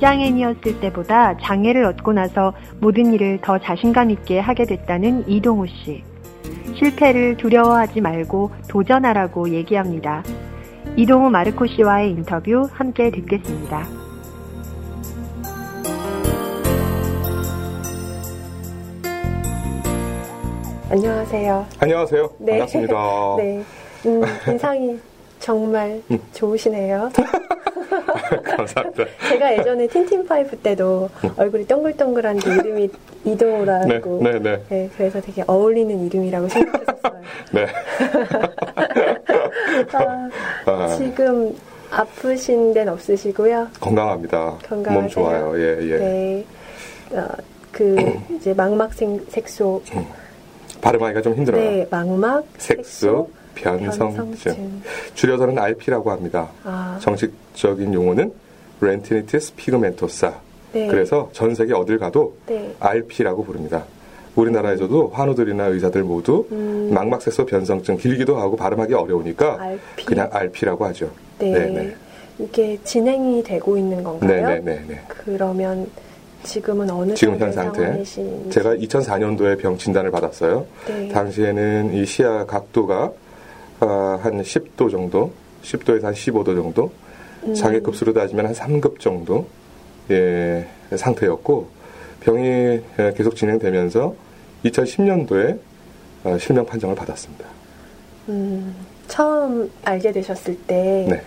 비장애인이었을 0.00 0.80
때보다 0.80 1.36
장애를 1.42 1.84
얻고 1.84 2.14
나서 2.14 2.54
모든 2.80 3.12
일을 3.12 3.38
더 3.42 3.58
자신감 3.58 4.10
있게 4.10 4.40
하게 4.40 4.64
됐다는 4.64 5.28
이동우 5.28 5.66
씨. 5.66 6.02
실패를 6.78 7.36
두려워하지 7.36 8.00
말고 8.00 8.50
도전하라고 8.68 9.50
얘기합니다. 9.50 10.22
이동우 10.96 11.30
마르코 11.30 11.66
씨와의 11.66 12.10
인터뷰 12.12 12.66
함께 12.72 13.10
듣겠습니다. 13.10 13.86
안녕하세요. 20.88 21.66
안녕하세요. 21.78 22.30
네. 22.38 22.52
반갑습니다. 22.52 22.94
네. 23.36 23.64
음, 24.06 24.22
인상이 24.48 24.98
정말 25.38 26.02
음. 26.10 26.18
좋으시네요. 26.32 27.10
감사합니다. 28.56 29.04
제가 29.28 29.58
예전에 29.58 29.86
틴틴파이브 29.86 30.56
때도 30.58 31.08
음. 31.24 31.30
얼굴이 31.36 31.66
동글동글한 31.66 32.38
게 32.38 32.50
이름이 32.54 32.88
이동우라고. 33.24 34.20
네, 34.22 34.32
네, 34.32 34.38
네, 34.38 34.62
네. 34.68 34.90
그래서 34.96 35.20
되게 35.20 35.42
어울리는 35.46 36.06
이름이라고 36.06 36.48
생각했었어요. 36.48 37.20
네. 37.52 37.66
아, 39.92 40.30
아, 40.66 40.88
지금 40.96 41.54
아프신 41.90 42.72
데는 42.72 42.92
없으시고요. 42.92 43.68
건강합니다. 43.80 44.58
건강하세요? 44.68 45.00
몸 45.00 45.08
좋아요. 45.08 45.58
예, 45.58 45.78
예. 45.82 45.98
네. 45.98 46.44
어, 47.12 47.26
그 47.72 47.96
이제 48.36 48.54
망막 48.54 48.92
색소. 48.94 49.82
음. 49.94 50.06
발음하기가 50.80 51.22
좀 51.22 51.34
힘들어요. 51.34 51.62
네, 51.62 51.86
망막 51.90 52.44
색소. 52.56 53.28
변성증. 53.60 54.16
변성증. 54.16 54.82
줄여서는 55.14 55.58
RP라고 55.58 56.10
합니다. 56.10 56.48
아. 56.64 56.98
정식적인 57.00 57.92
용어는 57.94 58.32
렌티니티스 58.80 59.54
피그멘토사. 59.56 60.32
네. 60.72 60.86
그래서 60.86 61.28
전 61.32 61.54
세계 61.54 61.74
어딜 61.74 61.98
가도 61.98 62.34
네. 62.46 62.74
RP라고 62.80 63.44
부릅니다. 63.44 63.84
우리나라에서도 64.36 65.08
환우들이나 65.12 65.66
의사들 65.66 66.04
모두 66.04 66.46
음. 66.52 66.90
망막색소 66.94 67.46
변성증 67.46 67.96
길기도 67.96 68.38
하고 68.38 68.56
발음하기 68.56 68.94
어려우니까 68.94 69.58
RP. 69.60 70.04
그냥 70.06 70.28
RP라고 70.32 70.84
하죠. 70.86 71.10
네. 71.38 71.52
네네. 71.52 71.72
네. 71.72 71.94
이게 72.38 72.78
진행이 72.84 73.42
되고 73.42 73.76
있는 73.76 74.02
건가요? 74.02 74.30
네네네. 74.30 74.60
네, 74.60 74.84
네, 74.88 75.00
그러면 75.08 75.86
지금은 76.42 76.88
어느 76.88 77.12
지금 77.14 77.38
현 77.38 77.52
상태? 77.52 77.82
상황이신지. 77.82 78.50
제가 78.50 78.74
2004년도에 78.76 79.58
병 79.58 79.76
진단을 79.76 80.10
받았어요. 80.10 80.64
네. 80.86 81.08
당시에는 81.08 81.92
이 81.92 82.06
시야 82.06 82.46
각도가 82.46 83.04
어, 83.04 83.14
한 83.86 84.42
10도 84.42 84.90
정도, 84.90 85.32
10도에서 85.62 86.02
한 86.02 86.14
15도 86.14 86.54
정도, 86.56 86.92
음. 87.44 87.54
장애급수로 87.54 88.12
따지면 88.12 88.46
한 88.46 88.54
3급 88.54 89.00
정도 89.00 89.46
예, 90.10 90.66
상태였고 90.94 91.68
병이 92.20 92.44
예, 92.98 93.14
계속 93.16 93.36
진행되면서 93.36 94.14
2010년도에 94.64 95.58
어, 96.24 96.36
실명 96.38 96.66
판정을 96.66 96.94
받았습니다. 96.94 97.46
음, 98.28 98.74
처음 99.08 99.70
알게 99.84 100.12
되셨을 100.12 100.56
때 100.66 101.06
네. 101.08 101.22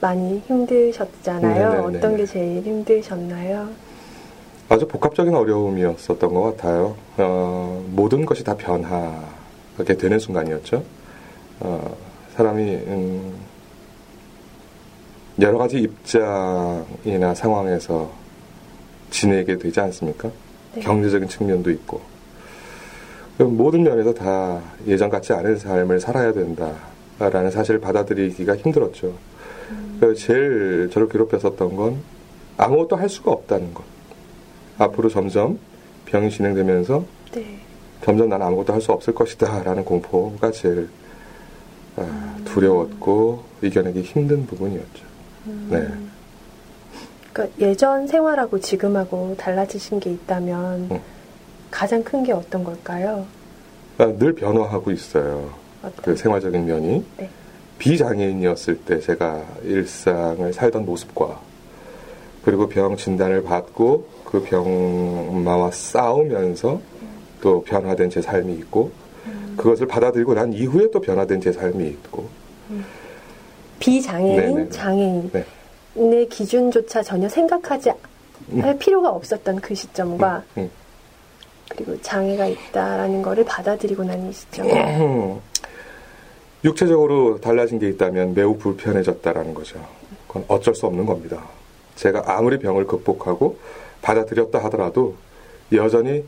많이 0.00 0.38
힘드셨잖아요. 0.46 1.68
네네네네. 1.70 1.98
어떤 1.98 2.16
게 2.16 2.24
제일 2.24 2.62
힘드셨나요? 2.62 3.68
아주 4.70 4.86
복합적인 4.86 5.34
어려움이었었던 5.34 6.32
것 6.32 6.42
같아요. 6.42 6.96
어, 7.18 7.84
모든 7.90 8.24
것이 8.24 8.44
다 8.44 8.56
변하게 8.56 9.94
되는 9.98 10.18
순간이었죠. 10.18 10.82
어, 11.60 11.96
사람이 12.36 12.62
음, 12.62 13.34
여러 15.40 15.58
가지 15.58 15.78
입장이나 15.78 17.34
상황에서 17.34 18.10
지내게 19.10 19.58
되지 19.58 19.80
않습니까? 19.80 20.30
네. 20.74 20.80
경제적인 20.80 21.28
측면도 21.28 21.70
있고 21.70 22.00
모든 23.38 23.84
면에서 23.84 24.12
다 24.12 24.60
예전 24.86 25.08
같지 25.10 25.32
않은 25.32 25.58
삶을 25.58 26.00
살아야 26.00 26.32
된다라는 26.32 27.50
사실을 27.50 27.80
받아들이기가 27.80 28.56
힘들었죠. 28.56 29.14
음. 29.70 30.14
제일 30.16 30.90
저를 30.92 31.08
괴롭혔었던 31.08 31.76
건 31.76 32.02
아무것도 32.56 32.96
할 32.96 33.08
수가 33.08 33.30
없다는 33.30 33.72
것. 33.74 33.84
앞으로 34.78 35.08
점점 35.08 35.58
병이 36.06 36.30
진행되면서 36.30 37.04
네. 37.32 37.58
점점 38.04 38.28
나는 38.28 38.46
아무것도 38.46 38.72
할 38.72 38.80
수 38.80 38.92
없을 38.92 39.14
것이다라는 39.14 39.84
공포가 39.84 40.50
제일 40.50 40.88
아, 40.88 41.07
두려웠고 42.44 43.42
이겨내기 43.62 44.02
힘든 44.02 44.46
부분이었죠. 44.46 45.04
음. 45.46 45.68
네. 45.70 45.88
그러니까 47.32 47.56
예전 47.60 48.06
생활하고 48.06 48.60
지금하고 48.60 49.34
달라지신 49.38 50.00
게 50.00 50.10
있다면 50.10 50.88
음. 50.90 51.00
가장 51.70 52.02
큰 52.02 52.22
게 52.22 52.32
어떤 52.32 52.64
걸까요? 52.64 53.26
아, 53.98 54.06
늘 54.18 54.32
변화하고 54.34 54.90
있어요. 54.90 55.50
어떤? 55.82 56.04
그 56.04 56.16
생활적인 56.16 56.66
면이 56.66 57.04
네. 57.18 57.28
비장애인이었을 57.78 58.78
때 58.78 58.98
제가 59.00 59.44
일상을 59.62 60.52
살던 60.52 60.84
모습과 60.84 61.40
그리고 62.44 62.68
병 62.68 62.96
진단을 62.96 63.42
받고 63.44 64.06
그 64.24 64.42
병마와 64.42 65.70
싸우면서 65.70 66.74
음. 66.74 67.08
또 67.40 67.62
변화된 67.62 68.10
제 68.10 68.20
삶이 68.20 68.52
있고 68.54 68.90
그것을 69.58 69.86
받아들이고 69.86 70.34
난 70.34 70.52
이후에 70.52 70.90
또 70.90 71.00
변화된 71.00 71.40
제 71.40 71.52
삶이 71.52 71.86
있고. 71.88 72.28
비장애인, 73.78 74.36
네네. 74.36 74.68
장애인. 74.70 75.30
네. 75.32 75.44
내 75.94 76.24
기준조차 76.26 77.02
전혀 77.02 77.28
생각하지 77.28 77.92
음. 78.52 78.60
할 78.62 78.78
필요가 78.78 79.10
없었던 79.10 79.60
그 79.60 79.74
시점과 79.74 80.42
음, 80.56 80.62
음. 80.62 80.70
그리고 81.68 82.00
장애가 82.00 82.46
있다라는 82.46 83.22
것을 83.22 83.44
받아들이고 83.44 84.04
난 84.04 84.28
이 84.28 84.32
시점. 84.32 84.66
음. 84.70 85.40
육체적으로 86.64 87.40
달라진 87.40 87.78
게 87.78 87.88
있다면 87.88 88.34
매우 88.34 88.56
불편해졌다라는 88.56 89.54
거죠. 89.54 89.84
그건 90.26 90.44
어쩔 90.48 90.74
수 90.74 90.86
없는 90.86 91.06
겁니다. 91.06 91.42
제가 91.94 92.24
아무리 92.26 92.58
병을 92.58 92.86
극복하고 92.86 93.58
받아들였다 94.02 94.58
하더라도 94.64 95.14
여전히 95.72 96.24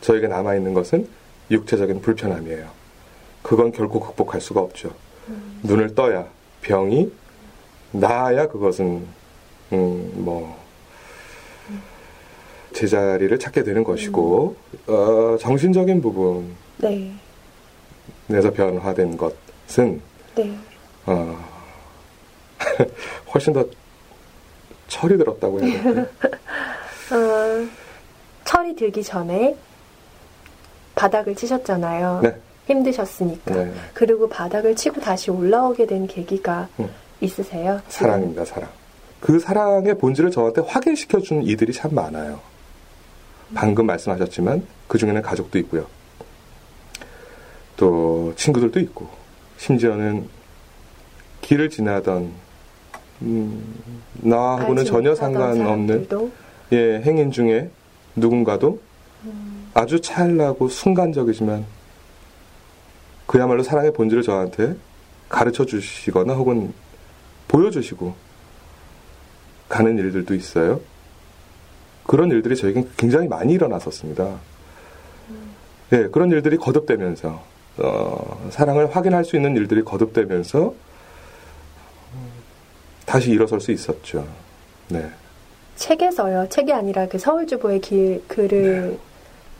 저에게 0.00 0.28
남아있는 0.28 0.72
것은 0.74 1.08
육체적인 1.50 2.00
불편함이에요. 2.00 2.68
그건 3.42 3.72
결코 3.72 4.00
극복할 4.00 4.40
수가 4.40 4.60
없죠. 4.60 4.92
음. 5.28 5.60
눈을 5.62 5.94
떠야 5.94 6.26
병이 6.62 7.12
나아야 7.92 8.48
그것은 8.48 9.06
음, 9.72 10.12
뭐 10.16 10.64
제자리를 12.72 13.38
찾게 13.38 13.62
되는 13.62 13.82
것이고 13.84 14.56
음. 14.88 14.92
어, 14.92 15.36
정신적인 15.38 16.02
부분 16.02 16.54
네. 16.78 17.12
에서 18.30 18.52
변화된 18.52 19.16
것은 19.16 20.00
네. 20.34 20.58
어, 21.06 21.38
훨씬 23.32 23.52
더 23.52 23.64
철이 24.88 25.16
들었다고 25.16 25.60
해야 25.60 25.82
될까요? 25.82 26.06
어, 27.12 27.68
철이 28.44 28.74
들기 28.74 29.02
전에 29.02 29.56
바닥을 30.96 31.36
치셨잖아요. 31.36 32.20
네. 32.24 32.34
힘드셨으니까. 32.66 33.54
네. 33.54 33.72
그리고 33.94 34.28
바닥을 34.28 34.74
치고 34.74 35.00
다시 35.00 35.30
올라오게 35.30 35.86
된 35.86 36.08
계기가 36.08 36.68
음. 36.80 36.88
있으세요? 37.20 37.80
사랑입니다, 37.88 38.44
사랑. 38.44 38.68
그 39.20 39.38
사랑의 39.38 39.96
본질을 39.98 40.32
저한테 40.32 40.62
확인시켜 40.62 41.20
준 41.20 41.42
이들이 41.42 41.72
참 41.72 41.94
많아요. 41.94 42.40
방금 43.54 43.86
말씀하셨지만 43.86 44.66
그 44.88 44.98
중에는 44.98 45.22
가족도 45.22 45.58
있고요. 45.60 45.86
또 47.76 48.32
친구들도 48.36 48.80
있고 48.80 49.08
심지어는 49.58 50.28
길을 51.42 51.70
지나던 51.70 52.32
음, 53.22 54.02
나하고는 54.14 54.84
전혀 54.84 55.14
상관없는 55.14 56.08
예, 56.72 57.00
행인 57.02 57.30
중에 57.30 57.70
누군가도 58.16 58.80
음. 59.24 59.55
아주 59.76 60.00
찰나고 60.00 60.70
순간적이지만 60.70 61.66
그야말로 63.26 63.62
사랑의 63.62 63.92
본질을 63.92 64.22
저한테 64.22 64.74
가르쳐 65.28 65.66
주시거나 65.66 66.32
혹은 66.32 66.72
보여주시고 67.46 68.14
가는 69.68 69.98
일들도 69.98 70.34
있어요. 70.34 70.80
그런 72.06 72.30
일들이 72.30 72.56
저에겐 72.56 72.88
굉장히 72.96 73.28
많이 73.28 73.52
일어났었습니다. 73.52 74.38
예, 75.92 76.08
그런 76.08 76.30
일들이 76.30 76.56
거듭되면서 76.56 77.44
어, 77.76 78.48
사랑을 78.50 78.96
확인할 78.96 79.26
수 79.26 79.36
있는 79.36 79.56
일들이 79.56 79.84
거듭되면서 79.84 80.72
다시 83.04 83.30
일어설 83.30 83.60
수 83.60 83.72
있었죠. 83.72 84.26
네. 84.88 85.10
책에서요. 85.74 86.48
책이 86.48 86.72
아니라 86.72 87.06
그 87.06 87.18
서울주보의 87.18 87.80
길, 87.82 88.22
글을 88.26 88.90
네. 88.92 88.98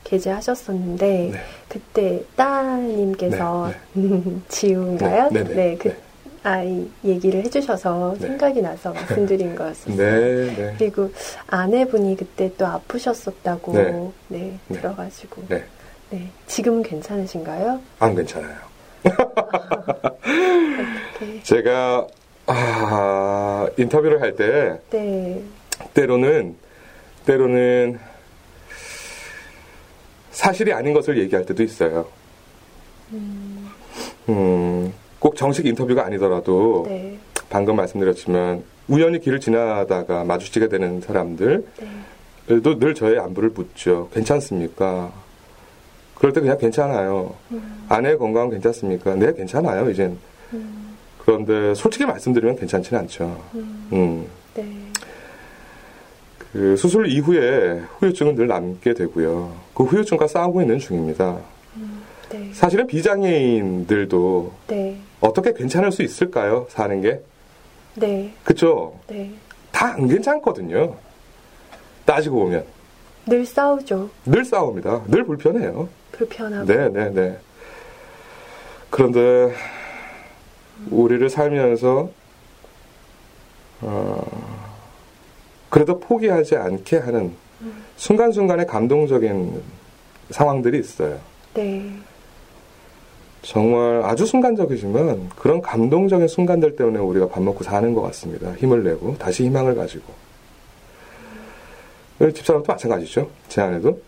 게재하셨었는데 0.07 1.31
네. 1.33 1.41
그때 1.69 2.23
따님께서 2.37 3.73
네, 3.93 4.03
네. 4.03 4.23
지우인가요? 4.49 5.29
네, 5.33 5.45
네, 5.45 5.77
그 5.77 5.95
아이 6.43 6.89
얘기를 7.05 7.45
해주셔서 7.45 8.15
네. 8.21 8.29
생각이 8.29 8.63
나서 8.63 8.93
말씀드린 8.93 9.57
거였어요. 9.57 9.97
네, 9.97 10.55
네. 10.55 10.75
그리고 10.79 11.11
아내분이 11.49 12.17
그때 12.17 12.53
또 12.57 12.67
아프셨었다고 12.67 13.73
네, 13.73 14.11
네, 14.29 14.59
네. 14.69 14.79
들어가지고. 14.79 15.43
네. 15.49 15.65
네. 16.11 16.31
지금은 16.47 16.85
괜찮으신가요? 16.85 17.81
안 17.99 18.15
괜찮아요. 18.15 18.55
제가 21.43 22.07
아, 22.47 23.67
인터뷰를 23.77 24.23
할 24.23 24.37
때, 24.37 24.79
네. 24.91 25.43
때로는 25.95 26.55
때로는 27.25 27.99
사실이 30.37 30.73
아닌 30.73 30.93
것을 30.93 31.19
얘기할 31.19 31.47
때도 31.47 31.63
있어요. 31.63 32.07
음, 33.13 33.71
음 34.29 34.93
꼭 35.19 35.35
정식 35.35 35.67
인터뷰가 35.67 36.05
아니더라도 36.05 36.85
네. 36.87 37.19
방금 37.49 37.77
말씀드렸지만 37.77 38.63
우연히 38.87 39.19
길을 39.19 39.41
지나다가 39.41 40.25
마주치게 40.25 40.69
되는 40.69 41.01
사람들도 41.01 41.65
네. 42.47 42.79
늘 42.79 42.95
저의 42.95 43.19
안부를 43.19 43.51
묻죠. 43.51 44.09
괜찮습니까? 44.13 45.13
그럴 46.15 46.33
때 46.33 46.41
그냥 46.41 46.59
괜찮아요. 46.59 47.35
음. 47.51 47.87
아내의 47.89 48.19
건강은 48.19 48.51
괜찮습니까? 48.51 49.15
네, 49.17 49.33
괜찮아요, 49.33 49.91
이젠. 49.91 50.17
음. 50.53 50.97
그런데 51.19 51.75
솔직히 51.75 52.05
말씀드리면 52.07 52.57
괜찮지는 52.57 53.01
않죠. 53.01 53.43
음. 53.93 54.27
그 56.57 56.75
수술 56.75 57.07
이후에 57.07 57.83
후유증은 57.99 58.35
늘 58.35 58.47
남게 58.47 58.95
되고요. 58.95 59.53
그 59.75 59.85
후유증과 59.85 60.27
싸우고 60.27 60.63
있는 60.63 60.79
중입니다. 60.79 61.37
음, 61.77 62.03
네. 62.31 62.51
사실은 62.55 62.87
비장애인들도 62.87 64.53
네. 64.69 64.99
어떻게 65.21 65.53
괜찮을 65.53 65.93
수 65.93 66.03
있을까요? 66.03 66.67
사는 66.71 66.99
게? 67.03 67.21
네. 67.95 68.33
그쵸? 68.43 68.99
네. 69.07 69.31
다 69.71 69.89
안 69.89 70.09
괜찮거든요. 70.09 70.97
따지고 72.07 72.45
보면. 72.45 72.65
늘 73.27 73.45
싸우죠. 73.45 74.09
늘 74.25 74.43
싸웁니다. 74.43 75.03
늘 75.09 75.25
불편해요. 75.25 75.91
불편하고. 76.13 76.65
네, 76.67 76.89
네, 76.89 77.11
네. 77.11 77.39
그런데 78.89 79.53
우리를 80.91 81.29
살면서 81.29 82.09
어, 83.83 84.66
그래도 85.69 85.99
포기하지 85.99 86.57
않게 86.57 86.99
하는 86.99 87.35
순간순간의 87.97 88.67
감동적인 88.67 89.63
상황들이 90.31 90.79
있어요. 90.79 91.19
네. 91.55 91.91
정말 93.43 94.03
아주 94.05 94.27
순간적이지만 94.27 95.31
그런 95.37 95.63
감동적인 95.63 96.29
순간들 96.29 96.77
때문에 96.77 96.99
우리가 96.99 97.29
밥 97.29 97.43
먹고 97.43 97.63
사는 97.65 97.95
것 97.95 98.03
같습니다. 98.03 98.53
힘을 98.55 98.83
내고 98.83 99.17
다시 99.19 99.45
희망을 99.45 99.75
가지고. 99.75 100.13
집사람도 102.19 102.73
마찬가지죠. 102.73 103.29
제 103.49 103.61
아내도 103.61 104.01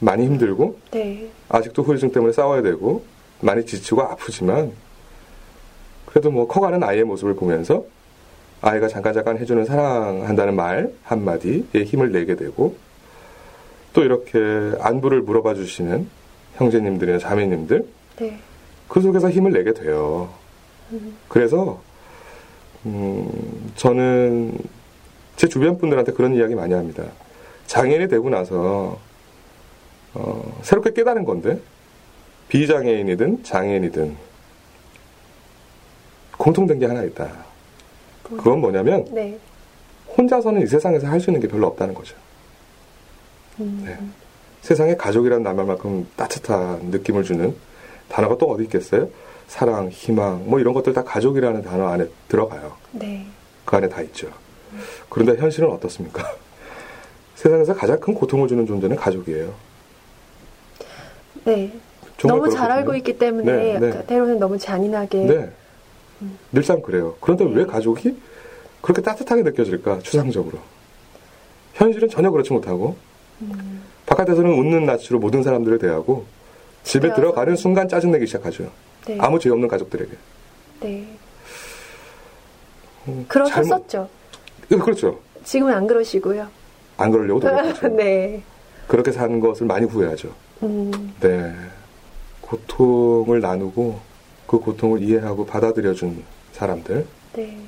많이 0.00 0.24
힘들고 0.26 0.78
네. 0.90 1.28
아직도 1.48 1.82
후유증 1.82 2.12
때문에 2.12 2.32
싸워야 2.32 2.62
되고 2.62 3.04
많이 3.40 3.64
지치고 3.64 4.02
아프지만 4.02 4.72
그래도 6.06 6.30
뭐 6.30 6.46
커가는 6.46 6.82
아이의 6.82 7.04
모습을 7.04 7.34
보면서 7.34 7.84
아이가 8.60 8.88
잠깐 8.88 9.14
잠깐 9.14 9.38
해주는 9.38 9.64
사랑한다는 9.64 10.56
말 10.56 10.92
한마디에 11.04 11.84
힘을 11.84 12.12
내게 12.12 12.34
되고 12.34 12.76
또 13.92 14.02
이렇게 14.02 14.38
안부를 14.80 15.22
물어봐 15.22 15.54
주시는 15.54 16.08
형제님들이나 16.56 17.18
자매님들 17.18 17.86
네. 18.16 18.38
그 18.88 19.00
속에서 19.00 19.30
힘을 19.30 19.52
내게 19.52 19.72
돼요. 19.72 20.28
음. 20.92 21.16
그래서 21.28 21.80
음, 22.86 23.72
저는 23.76 24.56
제 25.36 25.46
주변 25.48 25.78
분들한테 25.78 26.12
그런 26.12 26.34
이야기 26.34 26.54
많이 26.54 26.74
합니다. 26.74 27.04
장애인이 27.66 28.08
되고 28.08 28.28
나서 28.28 28.98
어, 30.14 30.60
새롭게 30.62 30.92
깨달은 30.92 31.24
건데 31.24 31.60
비장애인이든 32.48 33.44
장애인이든 33.44 34.16
공통된 36.38 36.78
게 36.78 36.86
하나 36.86 37.02
있다. 37.02 37.47
그건 38.36 38.60
뭐냐면 38.60 39.04
네. 39.12 39.38
혼자서는 40.16 40.62
이 40.62 40.66
세상에서 40.66 41.06
할 41.06 41.20
수 41.20 41.30
있는 41.30 41.40
게 41.40 41.48
별로 41.48 41.66
없다는 41.68 41.94
거죠. 41.94 42.16
음. 43.60 43.82
네. 43.84 43.98
세상에 44.62 44.96
가족이라는 44.96 45.42
말만큼 45.42 46.08
따뜻한 46.16 46.86
느낌을 46.90 47.24
주는 47.24 47.54
단어가 48.08 48.36
또 48.38 48.46
어디 48.50 48.64
있겠어요? 48.64 49.08
사랑, 49.46 49.88
희망, 49.88 50.44
뭐 50.46 50.60
이런 50.60 50.74
것들 50.74 50.92
다 50.92 51.04
가족이라는 51.04 51.62
단어 51.62 51.88
안에 51.88 52.06
들어가요. 52.28 52.72
네. 52.92 53.24
그 53.64 53.76
안에 53.76 53.88
다 53.88 54.02
있죠. 54.02 54.28
음. 54.72 54.80
그런데 55.08 55.40
현실은 55.40 55.70
어떻습니까? 55.70 56.22
세상에서 57.36 57.74
가장 57.74 57.98
큰 58.00 58.14
고통을 58.14 58.48
주는 58.48 58.66
존재는 58.66 58.96
가족이에요. 58.96 59.52
네. 61.44 61.72
너무 62.26 62.50
잘 62.50 62.70
알고 62.70 62.94
있기 62.96 63.16
때문에 63.16 63.78
네, 63.78 63.78
네. 63.78 64.06
때로는 64.06 64.38
너무 64.40 64.58
잔인하게 64.58 65.18
네. 65.26 65.50
늘상 66.52 66.80
그래요. 66.82 67.14
그런데 67.20 67.44
왜 67.44 67.64
가족이 67.64 68.16
그렇게 68.80 69.02
따뜻하게 69.02 69.42
느껴질까? 69.42 70.00
추상적으로. 70.00 70.58
현실은 71.74 72.08
전혀 72.08 72.30
그렇지 72.30 72.52
못하고 72.52 72.96
음. 73.42 73.82
바깥에서는 74.06 74.50
웃는 74.50 74.86
낯으로 74.86 75.18
모든 75.18 75.42
사람들을 75.42 75.78
대하고 75.78 76.24
집에 76.82 77.12
들어가는 77.14 77.54
순간 77.56 77.88
짜증내기 77.88 78.26
시작하죠. 78.26 78.70
네. 79.06 79.16
아무 79.20 79.38
죄 79.38 79.50
없는 79.50 79.68
가족들에게. 79.68 80.10
네. 80.80 81.06
음, 83.08 83.24
그러셨었죠. 83.28 84.08
네, 84.68 84.76
그렇죠. 84.76 85.20
지금은 85.44 85.72
안 85.72 85.86
그러시고요. 85.86 86.48
안 86.96 87.10
그러려고 87.10 87.40
노력하죠. 87.46 87.88
네. 87.88 88.42
그렇게 88.86 89.12
사는 89.12 89.38
것을 89.40 89.66
많이 89.66 89.86
후회하죠. 89.86 90.30
음. 90.62 91.14
네. 91.20 91.54
고통을 92.40 93.40
나누고 93.40 94.00
그 94.48 94.58
고통을 94.58 95.02
이해하고 95.02 95.46
받아들여준 95.46 96.24
사람들. 96.52 97.06
네. 97.34 97.58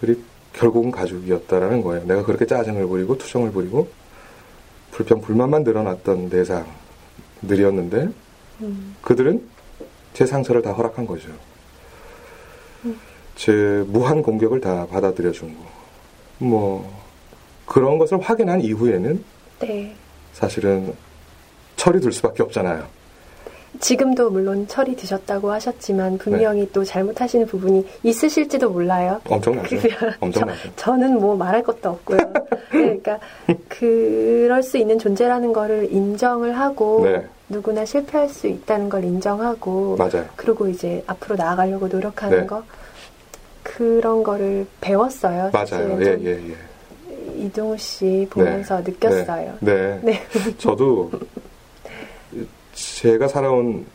그리 0.00 0.20
결국은 0.52 0.90
가족이었다라는 0.90 1.80
거예요. 1.80 2.04
내가 2.04 2.24
그렇게 2.24 2.44
짜증을 2.44 2.86
부리고 2.86 3.16
투정을 3.16 3.52
부리고 3.52 3.88
불평 4.90 5.20
불만만 5.20 5.62
늘어났던 5.62 6.28
대상들이었는데 6.28 8.08
음. 8.62 8.96
그들은 9.00 9.48
제 10.12 10.26
상처를 10.26 10.60
다 10.60 10.72
허락한 10.72 11.06
거죠. 11.06 11.28
음. 12.84 12.98
제 13.36 13.52
무한 13.86 14.22
공격을 14.22 14.60
다 14.60 14.86
받아들여준 14.86 15.56
거. 15.56 15.64
뭐 16.38 17.02
그런 17.64 17.98
것을 17.98 18.20
확인한 18.20 18.60
이후에는 18.60 19.24
네. 19.60 19.96
사실은 20.32 20.94
철이 21.76 22.00
들 22.00 22.12
수밖에 22.12 22.42
없잖아요. 22.42 22.86
지금도 23.80 24.30
물론 24.30 24.66
철이 24.68 24.96
드셨다고 24.96 25.50
하셨지만 25.52 26.18
분명히 26.18 26.60
네. 26.60 26.68
또 26.72 26.84
잘못하시는 26.84 27.46
부분이 27.46 27.86
있으실지도 28.02 28.70
몰라요. 28.70 29.20
엄청나죠. 29.28 29.76
엄청나죠. 30.20 30.70
저, 30.76 30.96
는뭐 30.96 31.36
말할 31.36 31.62
것도 31.62 31.90
없고요. 31.90 32.18
네, 32.18 32.30
그러니까 32.70 33.18
그럴 33.68 34.62
수 34.62 34.78
있는 34.78 34.98
존재라는 34.98 35.52
거를 35.52 35.92
인정을 35.92 36.58
하고 36.58 37.04
네. 37.04 37.26
누구나 37.48 37.84
실패할 37.84 38.28
수 38.28 38.46
있다는 38.46 38.88
걸 38.88 39.04
인정하고 39.04 39.96
맞아요. 39.96 40.24
그리고 40.36 40.68
이제 40.68 41.02
앞으로 41.06 41.36
나아가려고 41.36 41.88
노력하는 41.88 42.40
네. 42.40 42.46
거 42.46 42.62
그런 43.62 44.22
거를 44.22 44.66
배웠어요. 44.80 45.50
맞아요. 45.52 45.98
예, 46.00 46.18
예, 46.20 46.50
예. 46.50 46.56
이동우 47.36 47.76
씨 47.78 48.26
보면서 48.30 48.82
네. 48.82 48.92
느꼈어요. 48.92 49.54
네. 49.60 50.00
네. 50.02 50.22
저도 50.58 51.10
제가 52.74 53.28
살아온 53.28 53.86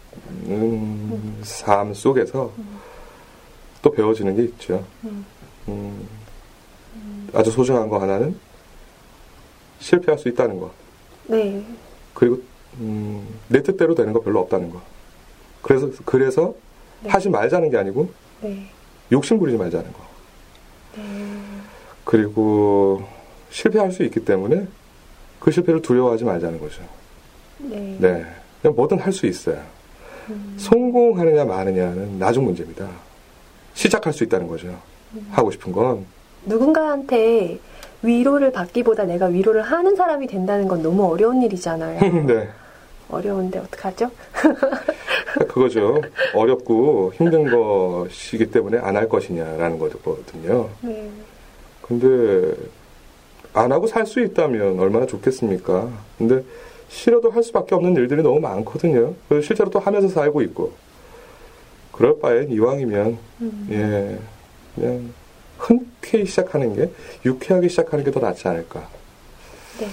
음, 0.47 1.39
삶 1.43 1.93
속에서 1.93 2.51
또 3.81 3.91
배워지는 3.91 4.35
게 4.35 4.43
있죠. 4.43 4.85
음, 5.67 6.07
아주 7.33 7.51
소중한 7.51 7.89
거 7.89 7.99
하나는 7.99 8.37
실패할 9.79 10.17
수 10.17 10.27
있다는 10.29 10.59
거. 10.59 10.71
네. 11.27 11.63
그리고 12.13 12.41
음, 12.79 13.27
내 13.47 13.61
뜻대로 13.61 13.95
되는 13.95 14.13
거 14.13 14.21
별로 14.21 14.39
없다는 14.39 14.71
거. 14.71 14.81
그래서 15.61 15.89
그래서 16.05 16.53
네. 17.01 17.09
하지 17.09 17.29
말자는 17.29 17.69
게 17.69 17.77
아니고 17.77 18.09
네. 18.41 18.69
욕심 19.11 19.39
부리지 19.39 19.57
말자는 19.57 19.91
거. 19.91 19.99
네. 20.95 21.03
그리고 22.03 23.03
실패할 23.51 23.91
수 23.91 24.03
있기 24.03 24.23
때문에 24.25 24.67
그 25.39 25.51
실패를 25.51 25.81
두려워하지 25.81 26.23
말자는 26.23 26.59
거죠. 26.59 26.81
네. 27.59 28.25
네. 28.61 28.63
그냥 28.63 28.75
뭐든 28.75 28.99
할 28.99 29.13
수 29.13 29.25
있어요. 29.25 29.57
음. 30.29 30.55
성공하느냐 30.57 31.45
마느냐는 31.45 32.19
나중 32.19 32.45
문제입니다. 32.45 32.87
시작할 33.73 34.13
수 34.13 34.23
있다는 34.23 34.47
거죠. 34.47 34.67
음. 35.13 35.27
하고 35.31 35.49
싶은 35.51 35.71
건. 35.71 36.05
누군가한테 36.45 37.59
위로를 38.01 38.51
받기보다 38.51 39.03
내가 39.05 39.25
위로를 39.27 39.61
하는 39.61 39.95
사람이 39.95 40.27
된다는 40.27 40.67
건 40.67 40.81
너무 40.83 41.05
어려운 41.11 41.41
일이잖아요. 41.41 41.99
네. 42.27 42.49
어려운데 43.09 43.59
어떡하죠? 43.59 44.11
그거죠. 45.47 46.01
어렵고 46.33 47.13
힘든 47.15 47.49
것이기 47.49 48.51
때문에 48.51 48.77
안 48.79 48.95
할 48.95 49.09
것이냐라는 49.09 49.79
거거든요. 49.79 50.69
네. 50.81 51.09
근데 51.81 52.53
안 53.53 53.71
하고 53.71 53.87
살 53.87 54.05
수 54.05 54.19
있다면 54.21 54.79
얼마나 54.79 55.05
좋겠습니까? 55.07 55.89
근데 56.19 56.43
싫어도 56.89 57.29
할 57.31 57.43
수밖에 57.43 57.75
없는 57.75 57.95
일들이 57.95 58.21
너무 58.23 58.39
많거든요. 58.39 59.13
그래서 59.29 59.45
실제로 59.45 59.69
또 59.69 59.79
하면서 59.79 60.07
살고 60.09 60.41
있고. 60.41 60.73
그럴 61.91 62.19
바엔 62.19 62.51
이왕이면 62.51 63.17
음. 63.41 63.67
예 63.71 64.17
그냥 64.75 65.09
흔쾌히 65.57 66.25
시작하는 66.25 66.73
게 66.75 66.89
유쾌하게 67.25 67.67
시작하는 67.67 68.03
게 68.05 68.11
더 68.11 68.19
낫지 68.19 68.47
않을까. 68.47 68.87
네. 69.79 69.87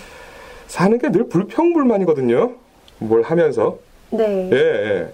사는 0.68 0.98
게 0.98 1.10
늘 1.10 1.28
불평불만이거든요. 1.28 2.52
뭘 2.98 3.22
하면서. 3.22 3.78
네. 4.10 4.48
예, 4.52 4.56
예. 4.56 5.12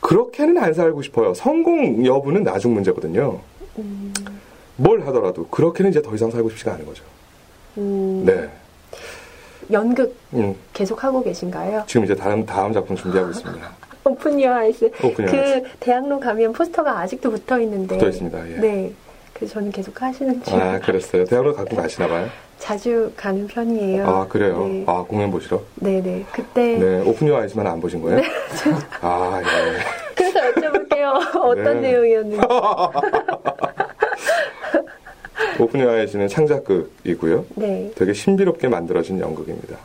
그렇게는 0.00 0.58
안 0.58 0.72
살고 0.72 1.02
싶어요. 1.02 1.34
성공 1.34 2.06
여부는 2.06 2.44
나중 2.44 2.72
문제거든요. 2.74 3.40
음. 3.78 4.14
뭘 4.76 5.00
하더라도 5.06 5.46
그렇게는 5.48 5.90
이제 5.90 6.00
더 6.00 6.14
이상 6.14 6.30
살고 6.30 6.48
싶지가 6.50 6.74
않은 6.74 6.86
거죠. 6.86 7.02
음. 7.78 8.22
네. 8.24 8.48
연극 9.70 10.16
음. 10.34 10.54
계속 10.72 11.02
하고 11.04 11.22
계신가요? 11.22 11.84
지금 11.86 12.04
이제 12.04 12.14
다음 12.14 12.44
다음 12.44 12.72
작품 12.72 12.96
준비하고 12.96 13.30
있습니다. 13.30 13.68
Open 14.04 14.40
Your 14.40 14.52
Eyes. 14.54 14.90
Open 15.02 15.26
그 15.26 15.62
대학로 15.80 16.20
가면 16.20 16.52
포스터가 16.52 17.00
아직도 17.00 17.30
붙어 17.30 17.58
있는데. 17.60 17.96
붙어 17.96 18.08
있습니다. 18.08 18.50
예. 18.50 18.56
네. 18.56 18.92
그래서 19.34 19.54
저는 19.54 19.70
계속 19.72 20.00
하시는 20.00 20.42
중. 20.42 20.60
아, 20.60 20.78
그랬어요. 20.78 21.24
대학로 21.24 21.54
가끔 21.54 21.76
가시나 21.76 22.08
봐요? 22.08 22.28
자주 22.58 23.12
가는 23.16 23.46
편이에요. 23.46 24.06
아, 24.06 24.26
그래요? 24.28 24.66
네. 24.66 24.84
아, 24.86 25.04
공연 25.06 25.30
보시러? 25.30 25.60
네네. 25.74 26.00
네. 26.00 26.24
그때. 26.32 26.78
네, 26.78 27.02
Open 27.02 27.26
Your 27.28 27.40
Eyes만 27.40 27.66
안 27.66 27.80
보신 27.80 28.00
거예요? 28.00 28.20
네. 28.20 28.26
아, 29.02 29.42
예. 29.42 30.14
그래서 30.14 30.40
여쭤볼게요. 30.40 31.36
어떤 31.36 31.80
네. 31.82 31.90
내용이었는지. 31.92 32.38
Open 35.58 35.80
Your 35.80 35.90
Eyes는 35.92 36.28
창작극이고요. 36.28 37.44
네. 37.56 37.90
되게 37.94 38.12
신비롭게 38.12 38.68
만들어진 38.68 39.18
연극입니다. 39.20 39.78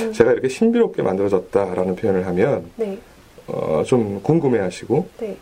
음. 0.00 0.12
제가 0.12 0.32
이렇게 0.32 0.48
신비롭게 0.48 1.02
만들어졌다라는 1.02 1.96
표현을 1.96 2.26
하면 2.26 2.70
네. 2.76 2.98
어, 3.46 3.82
좀 3.86 4.20
궁금해하시고 4.22 5.08
네. 5.18 5.36